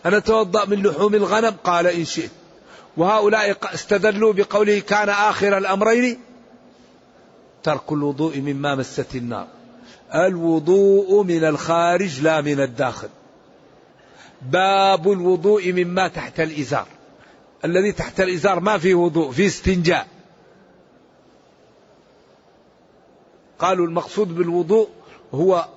أنا 0.06 0.18
أتوضأ 0.18 0.66
من 0.66 0.84
لحوم 0.84 1.16
الغنم؟ 1.16 1.56
قال 1.64 1.88
إن 1.88 2.06
شئت. 2.06 2.32
وهؤلاء 2.98 3.58
استدلوا 3.74 4.34
بقوله 4.34 4.80
كان 4.80 5.10
آخر 5.10 5.58
الأمرين 5.58 6.20
ترك 7.64 7.92
الوضوء 7.92 8.38
مما 8.38 8.76
مست 8.76 9.16
النار. 9.16 9.48
الوضوء 10.16 11.24
من 11.24 11.44
الخارج 11.44 12.22
لا 12.22 12.42
من 12.42 12.60
الداخل. 12.60 13.10
باب 14.42 15.12
الوضوء 15.12 15.72
مما 15.72 16.08
تحت 16.08 16.40
الإزار. 16.40 16.88
الذي 17.66 17.92
تحت 17.92 18.22
الإزار 18.22 18.60
ما 18.60 18.78
فيه 18.78 18.96
وضوء 18.96 19.32
فيه 19.32 19.48
استنجاء. 19.48 20.08
قالوا 23.60 23.88
المقصود 23.88 24.36
بالوضوء 24.36 24.90
هو 25.34 25.68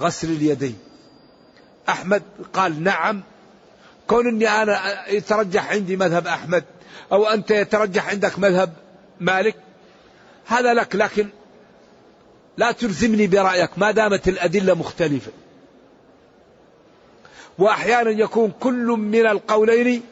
غسل 0.00 0.28
اليدين. 0.30 0.78
أحمد 1.88 2.22
قال 2.52 2.82
نعم. 2.82 3.22
كون 4.06 4.28
أني 4.28 4.48
أنا 4.48 5.08
يترجح 5.08 5.72
عندي 5.72 5.96
مذهب 5.96 6.26
أحمد 6.26 6.64
أو 7.12 7.26
أنت 7.26 7.50
يترجح 7.50 8.08
عندك 8.08 8.38
مذهب 8.38 8.72
مالك 9.20 9.56
هذا 10.46 10.74
لك 10.74 10.96
لكن 10.96 11.28
لا 12.56 12.72
تلزمني 12.72 13.26
برأيك 13.26 13.70
ما 13.76 13.90
دامت 13.90 14.28
الأدلة 14.28 14.74
مختلفة. 14.74 15.32
وأحيانا 17.58 18.10
يكون 18.10 18.52
كل 18.60 18.86
من 18.86 19.26
القولين 19.26 20.02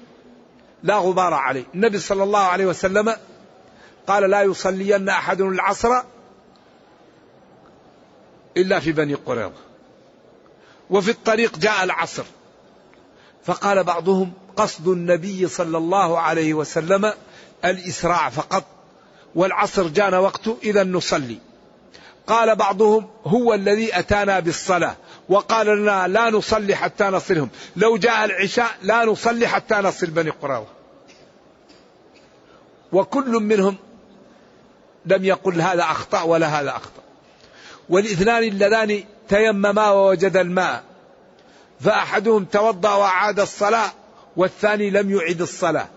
لا 0.83 0.97
غبار 0.97 1.35
عليه. 1.35 1.65
النبي 1.75 1.99
صلى 1.99 2.23
الله 2.23 2.39
عليه 2.39 2.67
وسلم 2.67 3.17
قال 4.07 4.31
لا 4.31 4.43
يصلين 4.43 5.09
أحد 5.09 5.41
العصر 5.41 6.03
إلا 8.57 8.81
في 8.81 8.93
بني 8.93 9.15
قريظة. 9.15 9.72
وفي 10.93 11.11
الطريق 11.11 11.59
جاء 11.59 11.85
العصر. 11.85 12.25
فقال 13.45 13.85
بعضهم 13.85 14.33
قصد 14.57 14.89
النبي 14.89 15.49
صلى 15.49 15.79
الله 15.79 16.19
عليه 16.19 16.55
وسلم 16.55 17.13
الإسراع 17.65 18.29
فقط 18.29 18.65
والعصر 19.35 19.89
جانا 19.89 20.19
وقته 20.19 20.57
إذا 20.63 20.85
نصلي. 20.85 21.39
قال 22.27 22.57
بعضهم 22.57 23.11
هو 23.27 23.55
الذي 23.55 23.99
أتانا 23.99 24.41
بالصلاة 24.41 24.97
وقال 25.29 25.67
لنا 25.67 26.09
لا 26.09 26.31
نصلي 26.31 26.75
حتى 26.75 27.05
نصلهم. 27.05 27.49
لو 27.77 27.97
جاء 27.97 28.25
العشاء 28.25 28.71
لا 28.83 29.05
نصلي 29.05 29.47
حتى 29.49 29.75
نصل 29.75 30.07
بني 30.07 30.31
قريظة 30.31 30.67
وكل 32.93 33.31
منهم 33.31 33.77
لم 35.07 35.25
يقل 35.25 35.61
هذا 35.61 35.83
أخطأ 35.83 36.23
ولا 36.23 36.61
هذا 36.61 36.71
أخطأ. 36.71 37.03
والاثنان 37.89 38.43
اللذان 38.43 39.05
تيمما 39.33 39.91
ووجد 39.91 40.37
الماء 40.37 40.83
فأحدهم 41.81 42.45
توضأ 42.45 42.95
وأعاد 42.95 43.41
الصلاة 43.41 43.93
والثاني 44.37 44.91
لم 44.91 45.11
يعد 45.11 45.41
الصلاة. 45.41 45.89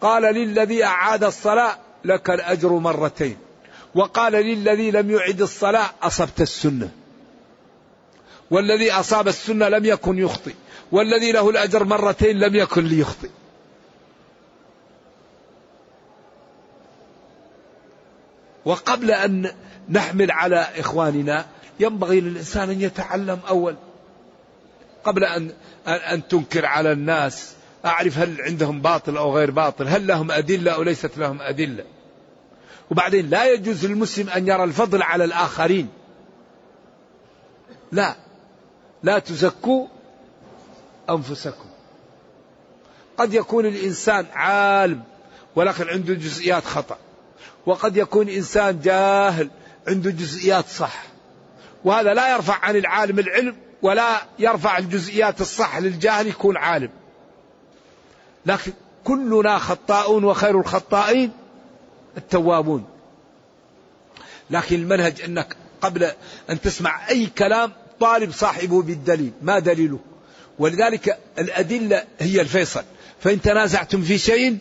قال 0.00 0.22
للذي 0.22 0.84
أعاد 0.84 1.24
الصلاة 1.24 1.78
لك 2.04 2.30
الأجر 2.30 2.68
مرتين. 2.72 3.36
وقال 3.94 4.32
للذي 4.32 4.90
لم 4.90 5.10
يعد 5.10 5.42
الصلاة 5.42 5.90
أصبت 6.02 6.40
السنة. 6.40 6.90
والذي 8.50 8.92
أصاب 8.92 9.28
السنة 9.28 9.68
لم 9.68 9.84
يكن 9.84 10.18
يخطئ. 10.18 10.54
والذي 10.92 11.32
له 11.32 11.50
الأجر 11.50 11.84
مرتين 11.84 12.38
لم 12.38 12.54
يكن 12.54 12.84
ليخطئ. 12.84 13.30
وقبل 18.64 19.10
أن 19.10 19.52
نحمل 19.88 20.30
على 20.30 20.66
إخواننا 20.76 21.46
ينبغي 21.80 22.20
للإنسان 22.20 22.70
أن 22.70 22.80
يتعلم 22.80 23.38
أول. 23.48 23.76
قبل 25.04 25.24
أن 25.24 25.50
أن 25.86 26.28
تنكر 26.28 26.66
على 26.66 26.92
الناس 26.92 27.52
أعرف 27.84 28.18
هل 28.18 28.40
عندهم 28.40 28.80
باطل 28.80 29.16
أو 29.16 29.36
غير 29.36 29.50
باطل 29.50 29.88
هل 29.88 30.06
لهم 30.06 30.30
أدلة 30.30 30.72
أو 30.72 30.82
ليست 30.82 31.18
لهم 31.18 31.42
أدلة. 31.42 31.84
وبعدين 32.90 33.30
لا 33.30 33.52
يجوز 33.52 33.86
للمسلم 33.86 34.30
أن 34.30 34.48
يرى 34.48 34.64
الفضل 34.64 35.02
على 35.02 35.24
الآخرين. 35.24 35.88
لا. 37.92 38.16
لا 39.02 39.18
تزكوا 39.18 39.86
أنفسكم. 41.10 41.68
قد 43.16 43.34
يكون 43.34 43.66
الإنسان 43.66 44.26
عالم 44.32 45.02
ولكن 45.56 45.88
عنده 45.88 46.14
جزئيات 46.14 46.64
خطأ. 46.64 46.98
وقد 47.66 47.96
يكون 47.96 48.28
إنسان 48.28 48.80
جاهل 48.80 49.50
عنده 49.88 50.10
جزئيات 50.10 50.68
صح. 50.68 51.15
وهذا 51.86 52.14
لا 52.14 52.34
يرفع 52.34 52.54
عن 52.62 52.76
العالم 52.76 53.18
العلم 53.18 53.56
ولا 53.82 54.22
يرفع 54.38 54.78
الجزئيات 54.78 55.40
الصح 55.40 55.78
للجاهل 55.78 56.26
يكون 56.26 56.56
عالم. 56.56 56.90
لكن 58.46 58.72
كلنا 59.04 59.58
خطاؤون 59.58 60.24
وخير 60.24 60.60
الخطائين 60.60 61.30
التوابون. 62.16 62.84
لكن 64.50 64.76
المنهج 64.76 65.22
أنك 65.22 65.56
قبل 65.80 66.12
أن 66.50 66.60
تسمع 66.60 67.08
أي 67.08 67.26
كلام 67.26 67.72
طالب 68.00 68.32
صاحبه 68.32 68.82
بالدليل 68.82 69.32
ما 69.42 69.58
دليله؟ 69.58 69.98
ولذلك 70.58 71.18
الأدلة 71.38 72.04
هي 72.18 72.40
الفيصل. 72.40 72.84
فإن 73.20 73.40
تنازعتم 73.40 74.02
في 74.02 74.18
شيء 74.18 74.58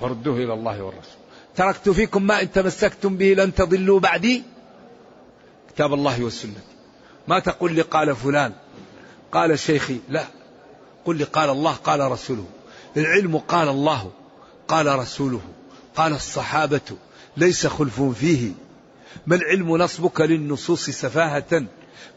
فردوه 0.00 0.36
إلى 0.36 0.54
الله 0.54 0.82
والرسول. 0.82 1.12
تركت 1.56 1.88
فيكم 1.88 2.22
ما 2.22 2.42
إن 2.42 2.52
تمسكتم 2.52 3.16
به 3.16 3.34
لن 3.34 3.54
تضلوا 3.54 4.00
بعدي. 4.00 4.42
كتاب 5.74 5.94
الله 5.94 6.24
والسنة. 6.24 6.60
ما 7.28 7.38
تقول 7.38 7.72
لي 7.72 7.82
قال 7.82 8.16
فلان 8.16 8.52
قال 9.32 9.58
شيخي 9.58 9.96
لا. 10.08 10.24
قل 11.04 11.16
لي 11.16 11.24
قال 11.24 11.50
الله 11.50 11.72
قال 11.72 12.00
رسوله. 12.00 12.46
العلم 12.96 13.38
قال 13.38 13.68
الله 13.68 14.10
قال 14.68 14.98
رسوله. 14.98 15.40
قال 15.96 16.12
الصحابة 16.12 16.96
ليس 17.36 17.66
خلف 17.66 18.02
فيه. 18.02 18.52
ما 19.26 19.36
العلم 19.36 19.76
نصبك 19.76 20.20
للنصوص 20.20 20.90
سفاهة 20.90 21.66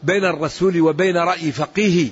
بين 0.02 0.24
الرسول 0.24 0.80
وبين 0.80 1.16
رأي 1.16 1.52
فقيه؟ 1.52 2.10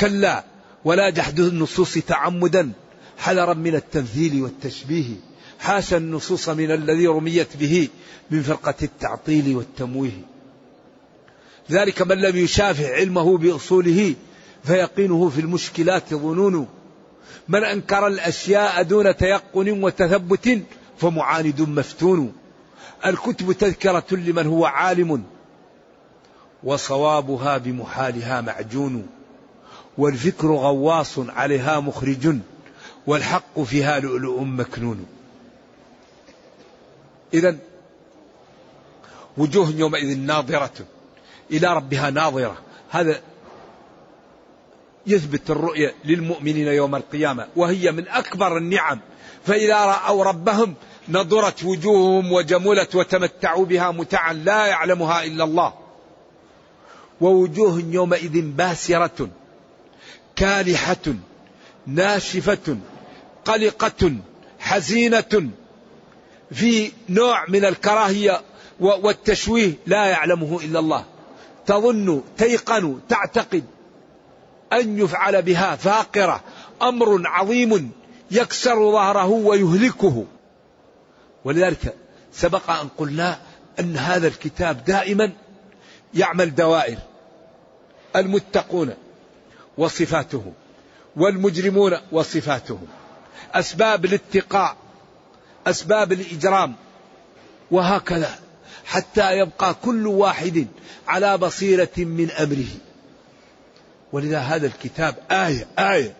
كلا 0.00 0.44
ولا 0.84 1.10
جحد 1.10 1.40
النصوص 1.40 1.94
تعمدا. 1.94 2.72
حذرا 3.18 3.54
من 3.54 3.74
التمثيل 3.74 4.42
والتشبيه. 4.42 5.14
حاشا 5.60 5.96
النصوص 5.96 6.48
من 6.48 6.70
الذي 6.70 7.06
رميت 7.06 7.56
به 7.56 7.88
من 8.30 8.42
فرقة 8.42 8.74
التعطيل 8.82 9.56
والتمويه. 9.56 10.32
ذلك 11.70 12.02
من 12.02 12.16
لم 12.16 12.36
يشافع 12.36 12.94
علمه 12.94 13.38
بأصوله 13.38 14.14
فيقينه 14.64 15.28
في 15.28 15.40
المشكلات 15.40 16.14
ظنون 16.14 16.68
من 17.48 17.64
أنكر 17.64 18.06
الأشياء 18.06 18.82
دون 18.82 19.16
تيقن 19.16 19.84
وتثبت 19.84 20.62
فمعاند 20.98 21.60
مفتون. 21.60 22.32
الكتب 23.06 23.52
تذكرة 23.52 24.04
لمن 24.10 24.46
هو 24.46 24.64
عالم 24.64 25.24
وصوابها 26.64 27.58
بمحالها 27.58 28.40
معجون. 28.40 29.06
والفكر 29.98 30.48
غواص 30.48 31.18
عليها 31.18 31.80
مخرج 31.80 32.36
والحق 33.06 33.60
فيها 33.60 34.00
لؤلؤ 34.00 34.40
مكنون. 34.40 35.06
إذا 37.34 37.56
وجوه 39.36 39.70
يومئذ 39.70 40.18
ناظرة. 40.18 40.86
إلى 41.52 41.74
ربها 41.74 42.10
ناظرة. 42.10 42.56
هذا 42.90 43.20
يثبت 45.06 45.50
الرؤية 45.50 45.94
للمؤمنين 46.04 46.66
يوم 46.66 46.94
القيامة 46.94 47.46
وهي 47.56 47.92
من 47.92 48.08
أكبر 48.08 48.56
النعم. 48.56 49.00
فإذا 49.46 49.84
رأوا 49.84 50.24
ربهم 50.24 50.74
نضرت 51.08 51.64
وجوههم 51.64 52.32
وجملت 52.32 52.94
وتمتعوا 52.94 53.64
بها 53.64 53.90
متعا 53.90 54.32
لا 54.32 54.66
يعلمها 54.66 55.24
إلا 55.24 55.44
الله. 55.44 55.72
ووجوه 57.20 57.82
يومئذ 57.90 58.40
باسرة 58.40 59.28
كالحة 60.36 61.14
ناشفة 61.86 62.76
قلقة 63.44 64.16
حزينة. 64.58 65.50
في 66.52 66.92
نوع 67.08 67.44
من 67.48 67.64
الكراهية 67.64 68.40
والتشويه 68.80 69.72
لا 69.86 70.06
يعلمه 70.06 70.60
إلا 70.64 70.78
الله. 70.78 71.04
تظن 71.66 72.22
تيقن 72.38 73.00
تعتقد 73.08 73.64
أن 74.72 74.98
يفعل 74.98 75.42
بها 75.42 75.76
فاقرة 75.76 76.40
أمر 76.82 77.22
عظيم 77.24 77.90
يكسر 78.30 78.92
ظهره 78.92 79.28
ويهلكه. 79.28 80.24
ولذلك 81.44 81.94
سبق 82.32 82.70
أن 82.70 82.88
قلنا 82.98 83.38
أن 83.80 83.96
هذا 83.96 84.28
الكتاب 84.28 84.84
دائما 84.84 85.32
يعمل 86.14 86.54
دوائر. 86.54 86.98
المتقون 88.16 88.94
وصفاتهم 89.78 90.52
والمجرمون 91.16 91.96
وصفاتهم 92.12 92.86
أسباب 93.54 94.04
الاتقاء 94.04 94.76
أسباب 95.66 96.12
الإجرام 96.12 96.74
وهكذا. 97.70 98.38
حتى 98.84 99.38
يبقى 99.38 99.74
كل 99.74 100.06
واحد 100.06 100.66
على 101.08 101.38
بصيرة 101.38 101.88
من 101.96 102.30
أمره. 102.30 102.68
ولذا 104.12 104.38
هذا 104.38 104.66
الكتاب 104.66 105.14
آية 105.30 105.66
آية 105.78 106.14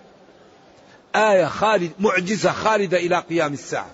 آية 1.16 1.46
خالد 1.46 1.92
معجزة 1.98 2.52
خالدة 2.52 2.98
إلى 2.98 3.18
قيام 3.18 3.52
الساعة. 3.52 3.90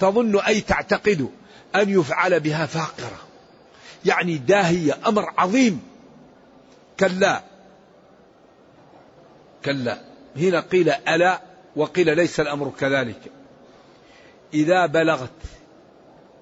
تظن 0.00 0.38
أي 0.38 0.60
تعتقد 0.60 1.28
أن 1.74 1.88
يفعل 1.88 2.40
بها 2.40 2.66
فاقرة. 2.66 3.18
يعني 4.04 4.38
داهية 4.38 4.98
أمر 5.06 5.32
عظيم. 5.38 5.80
كلا. 7.00 7.42
كلا. 9.64 9.98
هنا 10.36 10.60
قيل 10.60 10.90
ألا 10.90 11.40
وقيل 11.76 12.16
ليس 12.16 12.40
الأمر 12.40 12.72
كذلك. 12.80 13.20
إذا 14.54 14.86
بلغت 14.86 15.30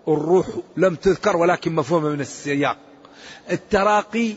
الروح 0.09 0.47
لم 0.77 0.95
تذكر 0.95 1.37
ولكن 1.37 1.75
مفهومة 1.75 2.09
من 2.09 2.21
السياق. 2.21 2.77
التراقي 3.51 4.35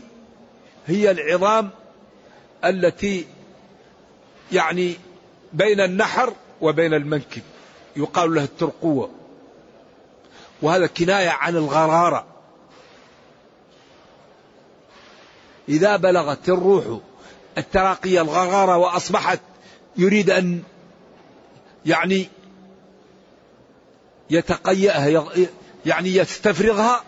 هي 0.86 1.10
العظام 1.10 1.70
التي 2.64 3.26
يعني 4.52 4.94
بين 5.52 5.80
النحر 5.80 6.32
وبين 6.60 6.94
المنكب. 6.94 7.42
يقال 7.96 8.34
له 8.34 8.44
الترقوة. 8.44 9.10
وهذا 10.62 10.86
كناية 10.86 11.30
عن 11.30 11.56
الغرارة. 11.56 12.26
إذا 15.68 15.96
بلغت 15.96 16.48
الروح 16.48 16.84
التراقية 17.58 18.20
الغرارة 18.20 18.76
وأصبحت 18.76 19.40
يريد 19.96 20.30
أن 20.30 20.62
يعني 21.86 22.28
يتقيأها 24.30 25.26
يعني 25.86 26.14
يستفرغها. 26.16 27.04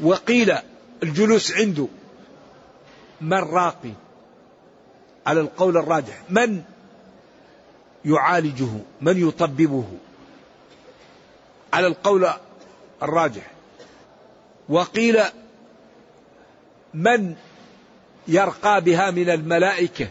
وقيل 0.00 0.54
الجلوس 1.02 1.52
عنده 1.52 1.88
من 3.20 3.38
راقي؟ 3.38 3.92
على 5.26 5.40
القول 5.40 5.76
الراجح 5.76 6.22
من 6.30 6.62
يعالجه 8.04 8.68
من 9.00 9.28
يطببه؟ 9.28 9.84
على 11.72 11.86
القول 11.86 12.28
الراجح. 13.02 13.50
وقيل 14.68 15.20
من 16.94 17.34
يرقى 18.28 18.80
بها 18.80 19.10
من 19.10 19.30
الملائكة 19.30 20.08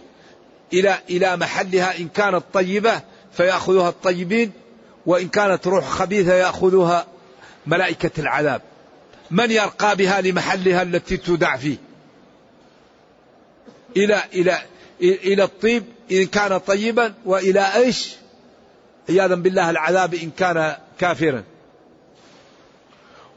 إلى 0.73 0.99
إلى 1.09 1.37
محلها 1.37 1.97
إن 1.97 2.07
كانت 2.07 2.43
طيبة 2.53 3.01
فيأخذها 3.33 3.89
الطيبين. 3.89 4.51
وإن 5.05 5.27
كانت 5.27 5.67
روح 5.67 5.85
خبيثة 5.85 6.33
يأخذها 6.33 7.07
ملائكة 7.65 8.21
العذاب. 8.21 8.61
من 9.31 9.51
يرقى 9.51 9.95
بها 9.95 10.21
لمحلها 10.21 10.81
التي 10.81 11.17
تودع 11.17 11.57
فيه؟ 11.57 11.77
إلى 13.97 14.23
إلى 14.33 14.61
إلى 15.01 15.43
الطيب 15.43 15.83
إن 16.11 16.25
كان 16.25 16.57
طيبا 16.57 17.13
وإلى 17.25 17.75
إيش؟ 17.75 18.15
عياذا 19.09 19.35
بالله 19.35 19.69
العذاب 19.69 20.13
إن 20.13 20.31
كان 20.31 20.75
كافرا. 20.99 21.43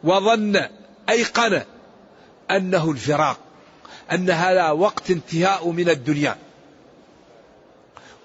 وظن 0.05 0.61
أيقن 1.09 1.63
أنه 2.51 2.91
الفراق 2.91 3.39
أن 4.13 4.31
هذا 4.31 4.71
وقت 4.71 5.11
انتهاء 5.11 5.71
من 5.71 5.89
الدنيا. 5.89 6.37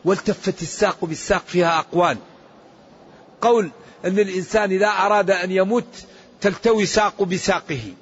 والتفت 0.05 0.61
الساق 0.61 1.05
بالساق 1.05 1.43
فيها 1.47 1.79
أقوال. 1.79 2.17
قول 3.41 3.71
أن 4.05 4.19
الإنسان 4.19 4.71
إذا 4.71 4.87
أراد 4.87 5.31
أن 5.31 5.51
يموت 5.51 5.87
تلتوي 6.41 6.85
ساق 6.85 7.23
بساقه 7.23 7.93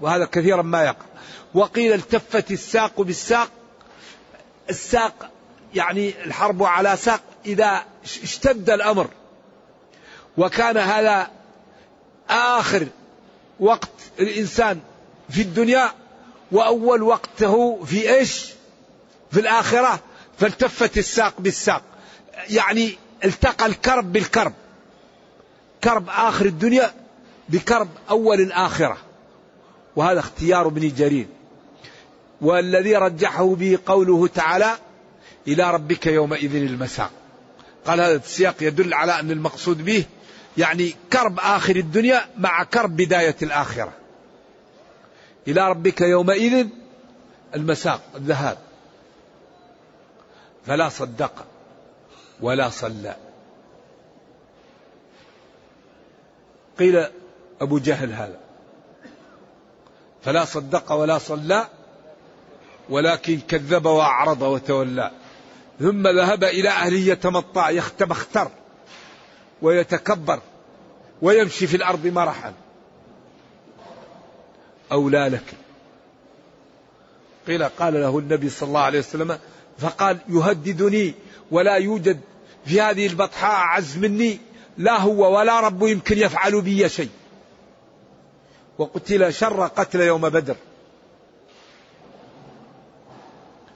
وهذا 0.00 0.24
كثيرا 0.24 0.62
ما 0.62 0.82
يقع. 0.82 1.04
وقيل 1.54 1.92
التفت 1.92 2.50
الساق 2.50 3.00
بالساق 3.00 3.50
الساق 4.70 5.30
يعني 5.74 6.24
الحرب 6.24 6.62
على 6.62 6.96
ساق 6.96 7.20
إذا 7.46 7.84
اشتد 8.04 8.70
الأمر. 8.70 9.08
وكان 10.36 10.76
هذا 10.76 11.30
آخر 12.30 12.86
وقت 13.60 13.90
الإنسان 14.20 14.80
في 15.30 15.42
الدنيا 15.42 15.90
وأول 16.52 17.02
وقته 17.02 17.84
في 17.84 18.14
إيش؟ 18.14 18.46
في 19.32 19.40
الآخرة 19.40 20.00
فالتفت 20.38 20.98
الساق 20.98 21.34
بالساق. 21.38 21.82
يعني 22.50 22.98
التقى 23.24 23.66
الكرب 23.66 24.12
بالكرب. 24.12 24.52
كرب 25.84 26.08
آخر 26.08 26.46
الدنيا 26.46 26.94
بكرب 27.48 27.88
أول 28.10 28.40
الآخرة. 28.40 28.96
وهذا 29.96 30.20
اختيار 30.20 30.66
ابن 30.66 30.94
جرير. 30.94 31.26
والذي 32.40 32.96
رجحه 32.96 33.54
به 33.54 33.78
قوله 33.86 34.26
تعالى 34.26 34.76
إلى 35.48 35.70
ربك 35.70 36.06
يومئذ 36.06 36.54
المساق. 36.54 37.10
قال 37.86 38.00
هذا 38.00 38.16
السياق 38.16 38.54
يدل 38.60 38.94
على 38.94 39.20
أن 39.20 39.30
المقصود 39.30 39.84
به 39.84 40.04
يعني 40.58 40.94
كرب 41.12 41.38
آخر 41.40 41.76
الدنيا 41.76 42.26
مع 42.38 42.64
كرب 42.64 42.96
بداية 42.96 43.36
الآخرة. 43.42 43.92
إلى 45.48 45.68
ربك 45.68 46.00
يومئذ 46.00 46.66
المساق 47.54 48.00
الذهاب. 48.14 48.58
فلا 50.66 50.88
صدق 50.88 51.46
ولا 52.40 52.68
صلى. 52.68 53.16
قيل 56.78 57.06
أبو 57.60 57.78
جهل 57.78 58.12
هذا. 58.12 58.38
فلا 60.22 60.44
صدق 60.44 60.92
ولا 60.92 61.18
صلى 61.18 61.68
ولكن 62.88 63.40
كذب 63.40 63.86
وأعرض 63.86 64.42
وتولى. 64.42 65.10
ثم 65.80 66.08
ذهب 66.08 66.44
إلى 66.44 66.68
أهله 66.68 66.98
يتمطع 66.98 67.70
يختبختر 67.70 68.48
ويتكبر 69.62 70.40
ويمشي 71.22 71.66
في 71.66 71.76
الأرض 71.76 72.06
مرحا. 72.06 72.52
أولى 74.92 75.28
لك. 75.28 75.54
قيل 77.46 77.64
قال 77.64 77.94
له 77.94 78.18
النبي 78.18 78.48
صلى 78.48 78.66
الله 78.66 78.80
عليه 78.80 78.98
وسلم 78.98 79.38
فقال 79.78 80.18
يهددني 80.28 81.14
ولا 81.50 81.74
يوجد 81.74 82.20
في 82.66 82.80
هذه 82.80 83.06
البطحاء 83.06 83.54
أعز 83.54 83.98
مني. 83.98 84.38
لا 84.78 85.00
هو 85.00 85.38
ولا 85.38 85.60
رب 85.60 85.82
يمكن 85.82 86.18
يفعل 86.18 86.60
بي 86.60 86.88
شيء. 86.88 87.10
وقتل 88.78 89.34
شر 89.34 89.66
قتل 89.66 90.00
يوم 90.00 90.28
بدر. 90.28 90.56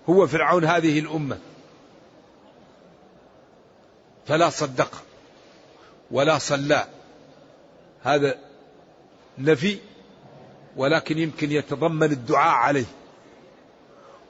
هو 0.09 0.27
فرعون 0.27 0.65
هذه 0.65 0.99
الأمة. 0.99 1.39
فلا 4.27 4.51
صدق 4.51 5.03
ولا 6.11 6.39
صلى. 6.39 6.87
هذا 8.03 8.39
نفي 9.39 9.79
ولكن 10.77 11.19
يمكن 11.19 11.53
يتضمن 11.53 12.13
الدعاء 12.13 12.55
عليه. 12.55 12.85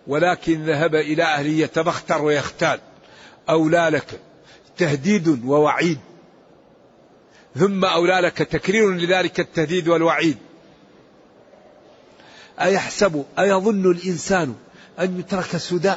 ولكن 0.06 0.64
ذهب 0.64 0.94
إلى 0.94 1.22
أهله 1.22 1.50
يتبختر 1.50 2.22
ويختال. 2.22 2.80
أولى 3.50 3.88
لك 3.92 4.20
تهديد 4.76 5.44
ووعيد. 5.44 5.98
ثم 7.56 7.84
أولى 7.84 8.20
لك 8.20 8.38
تكرير 8.38 8.90
لذلك 8.90 9.40
التهديد 9.40 9.88
والوعيد. 9.88 10.38
أيحسب 12.60 13.24
أيظن 13.38 13.90
الإنسان 13.90 14.54
أن 15.00 15.20
يترك 15.20 15.56
سدى 15.56 15.94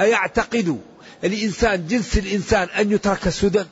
أيعتقد 0.00 0.80
الإنسان 1.24 1.86
جنس 1.86 2.18
الإنسان 2.18 2.68
أن 2.68 2.92
يترك 2.92 3.28
سدى 3.28 3.64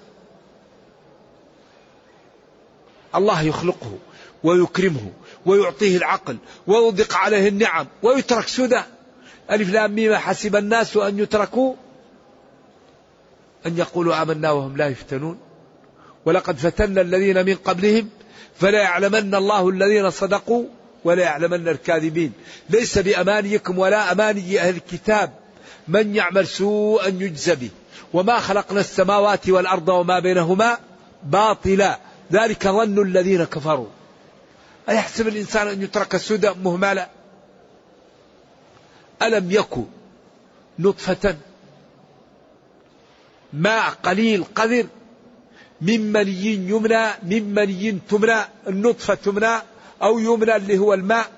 الله 3.14 3.42
يخلقه 3.42 3.98
ويكرمه 4.44 5.12
ويعطيه 5.46 5.96
العقل 5.96 6.38
ويوضق 6.66 7.14
عليه 7.14 7.48
النعم 7.48 7.86
ويترك 8.02 8.48
سدى 8.48 8.82
ألف 9.50 9.70
لام 9.70 9.94
ميم 9.94 10.14
حسب 10.14 10.56
الناس 10.56 10.96
أن 10.96 11.18
يتركوا 11.18 11.74
أن 13.66 13.78
يقولوا 13.78 14.22
آمنا 14.22 14.50
وهم 14.50 14.76
لا 14.76 14.88
يفتنون. 14.88 15.38
ولقد 16.24 16.56
فتنا 16.56 17.00
الذين 17.00 17.46
من 17.46 17.54
قبلهم 17.54 18.08
فلا 18.60 18.82
يعلمن 18.82 19.34
الله 19.34 19.68
الذين 19.68 20.10
صدقوا 20.10 20.64
ولا 21.04 21.22
يعلمن 21.22 21.68
الكاذبين. 21.68 22.32
ليس 22.70 22.98
بأمانيكم 22.98 23.78
ولا 23.78 24.12
أماني 24.12 24.60
أهل 24.60 24.76
الكتاب 24.76 25.32
من 25.88 26.16
يعمل 26.16 26.46
سوءا 26.46 27.08
يجزى 27.08 27.54
به. 27.54 27.70
وما 28.12 28.38
خلقنا 28.38 28.80
السماوات 28.80 29.48
والأرض 29.48 29.88
وما 29.88 30.18
بينهما 30.18 30.78
باطلا. 31.24 31.98
ذلك 32.32 32.68
ظن 32.68 33.02
الذين 33.02 33.44
كفروا. 33.44 33.88
أيحسب 34.88 35.28
الإنسان 35.28 35.68
أن 35.68 35.82
يترك 35.82 36.16
سدى 36.16 36.50
مهملا 36.62 37.08
ألم 39.22 39.50
يكن 39.50 39.84
نطفة؟ 40.78 41.36
ماء 43.52 43.90
قليل 43.90 44.44
قذر 44.54 44.86
من 45.80 46.12
مني 46.12 46.54
يمنى 46.54 47.06
من 47.22 47.54
مني 47.54 47.98
تمنى 48.08 48.40
النطفة 48.66 49.14
تمنى 49.14 49.62
أو 50.02 50.18
يمنى 50.18 50.56
اللي 50.56 50.78
هو 50.78 50.94
الماء. 50.94 51.30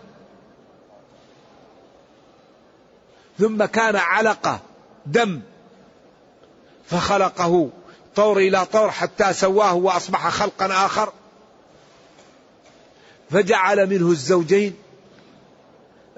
ثم 3.39 3.65
كان 3.65 3.97
علقة 3.97 4.61
دم 5.07 5.41
فخلقه. 6.87 7.71
طور 8.17 8.39
إلى 8.39 8.67
طور 8.67 8.91
حتى 8.91 9.33
سواه 9.33 9.75
وأصبح 9.75 10.29
خلقا 10.29 10.87
آخر. 10.87 11.13
فجعل 13.31 13.87
منه 13.87 14.11
الزوجين. 14.11 14.75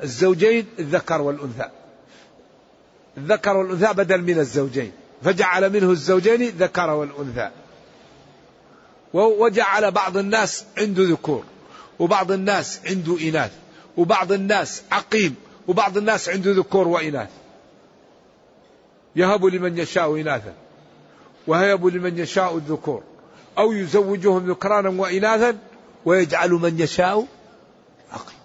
الزوجين 0.03 0.67
الذكر 0.79 1.23
والأنثى. 1.23 1.71
الذكر 3.17 3.57
والأنثى 3.57 3.93
بدل 3.93 4.23
من 4.23 4.39
الزوجين. 4.39 4.93
فجعل 5.23 5.73
منه 5.73 5.91
الزوجين 5.91 6.43
الذكر 6.43 6.91
والأنثى. 6.91 7.51
وجعل 9.15 9.91
بعض 9.91 10.17
الناس 10.17 10.65
عنده 10.79 11.03
ذكور 11.03 11.45
وبعض 11.99 12.33
الناس 12.33 12.81
عنده 12.87 13.19
إناث 13.21 13.53
وبعض 13.97 14.33
الناس 14.33 14.83
عقيم 14.93 15.37
وبعض 15.69 15.97
الناس 15.97 16.29
عنده 16.29 16.53
ذكور 16.53 16.89
وإناث. 16.89 17.29
يهب 19.17 19.45
لمن 19.45 19.79
يشاء 19.79 20.21
إناثا 20.21 20.55
وهيب 21.47 21.87
لمن 21.87 22.19
يشاء 22.19 22.57
الذكور. 22.57 23.03
أو 23.59 23.73
يزوجهم 23.73 24.51
ذكرانا 24.51 24.89
وإناثا 25.03 25.59
ويجعل 26.05 26.51
من 26.51 26.81
يشاء 26.81 27.27
عقيم. 28.13 28.39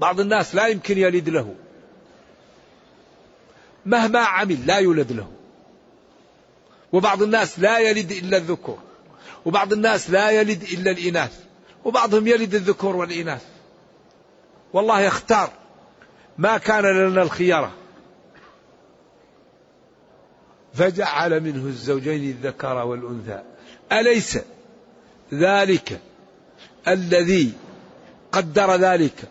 بعض 0.00 0.20
الناس 0.20 0.54
لا 0.54 0.66
يمكن 0.66 0.98
يلد 0.98 1.28
له. 1.28 1.54
مهما 3.86 4.18
عمل 4.18 4.66
لا 4.66 4.76
يولد 4.76 5.12
له. 5.12 5.37
وبعض 6.92 7.22
الناس 7.22 7.58
لا 7.58 7.78
يلد 7.78 8.10
إلا 8.12 8.36
الذكور 8.36 8.78
وبعض 9.44 9.72
الناس 9.72 10.10
لا 10.10 10.30
يلد 10.30 10.62
إلا 10.62 10.90
الإناث 10.90 11.32
وبعضهم 11.84 12.26
يلد 12.26 12.54
الذكور 12.54 12.96
والإناث. 12.96 13.42
والله 14.72 15.00
يختار 15.00 15.50
ما 16.38 16.58
كان 16.58 16.84
لنا 16.84 17.22
الخيارة. 17.22 17.72
فجعل 20.74 21.40
منه 21.40 21.66
الزوجين 21.66 22.30
الذكر 22.30 22.74
والأنثى. 22.74 23.42
أليس 23.92 24.38
ذلك 25.34 26.00
الذي 26.88 27.52
قدر 28.32 28.76
ذلك 28.76 29.24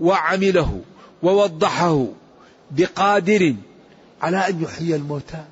وعمله 0.00 0.80
ووضحه 1.22 2.06
بقادر 2.70 3.54
على 4.22 4.48
أن 4.48 4.62
يحيي 4.62 4.96
الموتى؟ 4.96 5.44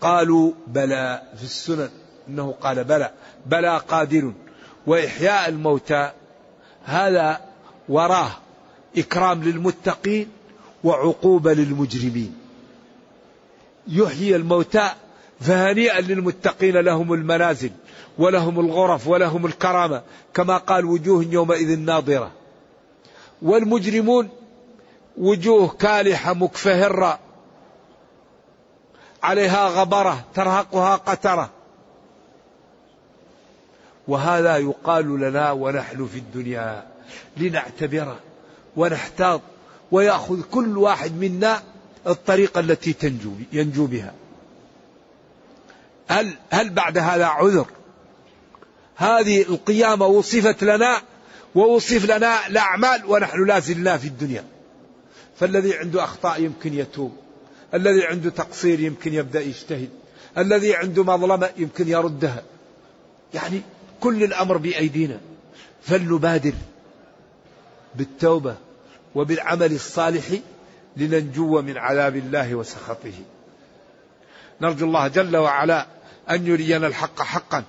قالوا 0.00 0.52
بلى 0.66 1.22
في 1.36 1.42
السنن 1.42 1.90
إنه 2.28 2.54
قال 2.60 2.84
بلى 2.84 3.10
بلى 3.46 3.78
قادر 3.88 4.32
وإحياء 4.86 5.48
الموتى 5.48 6.10
هذا 6.84 7.40
وراه 7.88 8.30
إكرام 8.98 9.42
للمتقين 9.42 10.28
وعقوبة 10.84 11.52
للمجرمين. 11.52 12.34
يحيي 13.88 14.36
الموتى 14.36 14.90
فهنيئا 15.40 16.00
للمتقين 16.00 16.76
لهم 16.76 17.12
المنازل 17.12 17.70
ولهم 18.18 18.60
الغرف 18.60 19.06
ولهم 19.06 19.46
الكرامة 19.46 20.02
كما 20.34 20.56
قال 20.56 20.84
وجوه 20.84 21.24
يومئذ 21.24 21.78
ناظرة. 21.78 22.30
والمجرمون 23.42 24.28
وجوه 25.18 25.68
كالحة 25.68 26.34
مكفهرة 26.34 27.18
عليها 29.22 29.68
غبرة 29.68 30.24
ترهقها 30.34 30.96
قترة. 30.96 31.50
وهذا 34.08 34.56
يقال 34.56 35.20
لنا 35.20 35.52
ونحن 35.52 36.06
في 36.06 36.18
الدنيا 36.18 36.86
لنعتبر 37.36 38.16
ونحتاط 38.76 39.40
ويأخذ 39.92 40.42
كل 40.42 40.78
واحد 40.78 41.12
منا 41.12 41.62
الطريقة 42.06 42.60
التي 42.60 42.92
تنجو 42.92 43.30
ينجو 43.52 43.86
بها. 43.86 44.14
هل 46.08 46.36
هل 46.50 46.70
بعد 46.70 46.98
هذا 46.98 47.26
عذر؟ 47.26 47.66
هذه 48.96 49.42
القيامة 49.42 50.06
وصفت 50.06 50.64
لنا 50.64 51.02
ووصف 51.54 52.04
لنا 52.04 52.46
الأعمال 52.46 53.06
ونحن 53.06 53.44
لا 53.44 53.58
زلنا 53.58 53.98
في 53.98 54.08
الدنيا. 54.08 54.44
فالذي 55.36 55.76
عنده 55.76 56.04
أخطاء 56.04 56.42
يمكن 56.42 56.74
يتوب. 56.74 57.16
الذي 57.74 58.04
عنده 58.04 58.30
تقصير 58.30 58.80
يمكن 58.80 59.14
يبدأ 59.14 59.40
يجتهد. 59.40 59.88
الذي 60.38 60.74
عنده 60.74 61.04
مظلمة 61.04 61.50
يمكن 61.56 61.88
يردها. 61.88 62.42
يعني 63.34 63.62
كل 64.00 64.24
الأمر 64.24 64.56
بأيدينا. 64.56 65.20
فلنبادر 65.82 66.52
بالتوبة 67.94 68.56
وبالعمل 69.14 69.72
الصالح 69.72 70.24
لننجو 70.96 71.62
من 71.62 71.78
عذاب 71.78 72.16
الله 72.16 72.54
وسخطه. 72.54 73.12
نرجو 74.60 74.86
الله 74.86 75.08
جل 75.08 75.36
وعلا 75.36 75.86
أن 76.30 76.46
يرينا 76.46 76.86
الحق 76.86 77.22
حقا 77.22 77.64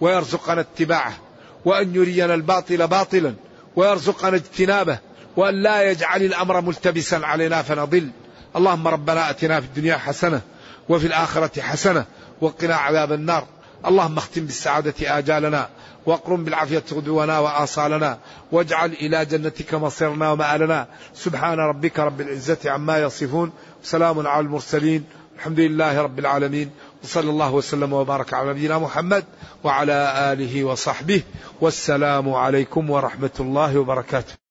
ويرزقنا 0.00 0.60
اتباعه 0.60 1.18
وأن 1.64 1.94
يرينا 1.94 2.34
الباطل 2.34 2.86
باطلا 2.86 3.34
ويرزقنا 3.76 4.36
اجتنابه 4.36 4.98
وأن 5.36 5.62
لا 5.62 5.90
يجعل 5.90 6.22
الأمر 6.22 6.60
ملتبسا 6.60 7.16
علينا 7.16 7.62
فنضل. 7.62 8.10
اللهم 8.56 8.88
ربنا 8.88 9.30
أتنا 9.30 9.60
في 9.60 9.66
الدنيا 9.66 9.96
حسنة 9.96 10.40
وفي 10.88 11.06
الآخرة 11.06 11.60
حسنة 11.60 12.04
وقنا 12.40 12.74
عذاب 12.74 13.12
النار. 13.12 13.44
اللهم 13.86 14.18
اختم 14.18 14.44
بالسعادة 14.44 15.18
آجالنا 15.18 15.68
وأقرم 16.06 16.44
بالعافية 16.44 16.82
غدونا 16.92 17.38
وآصالنا 17.38 18.18
واجعل 18.52 18.92
إلى 18.92 19.24
جنتك 19.24 19.74
مصيرنا 19.74 20.32
ومآلنا. 20.32 20.86
سبحان 21.14 21.58
ربك 21.58 21.98
رب 21.98 22.20
العزة 22.20 22.58
عما 22.64 22.98
يصفون. 22.98 23.52
سلام 23.82 24.26
على 24.26 24.40
المرسلين. 24.40 25.04
الحمد 25.36 25.60
لله 25.60 26.02
رب 26.02 26.18
العالمين. 26.18 26.70
وصلى 27.04 27.30
الله 27.30 27.50
وسلم 27.50 27.92
وبارك 27.92 28.34
على 28.34 28.50
نبينا 28.50 28.78
محمد 28.78 29.24
وعلى 29.64 30.32
آله 30.32 30.64
وصحبه. 30.64 31.22
والسلام 31.60 32.34
عليكم 32.34 32.90
ورحمة 32.90 33.36
الله 33.40 33.78
وبركاته. 33.78 34.45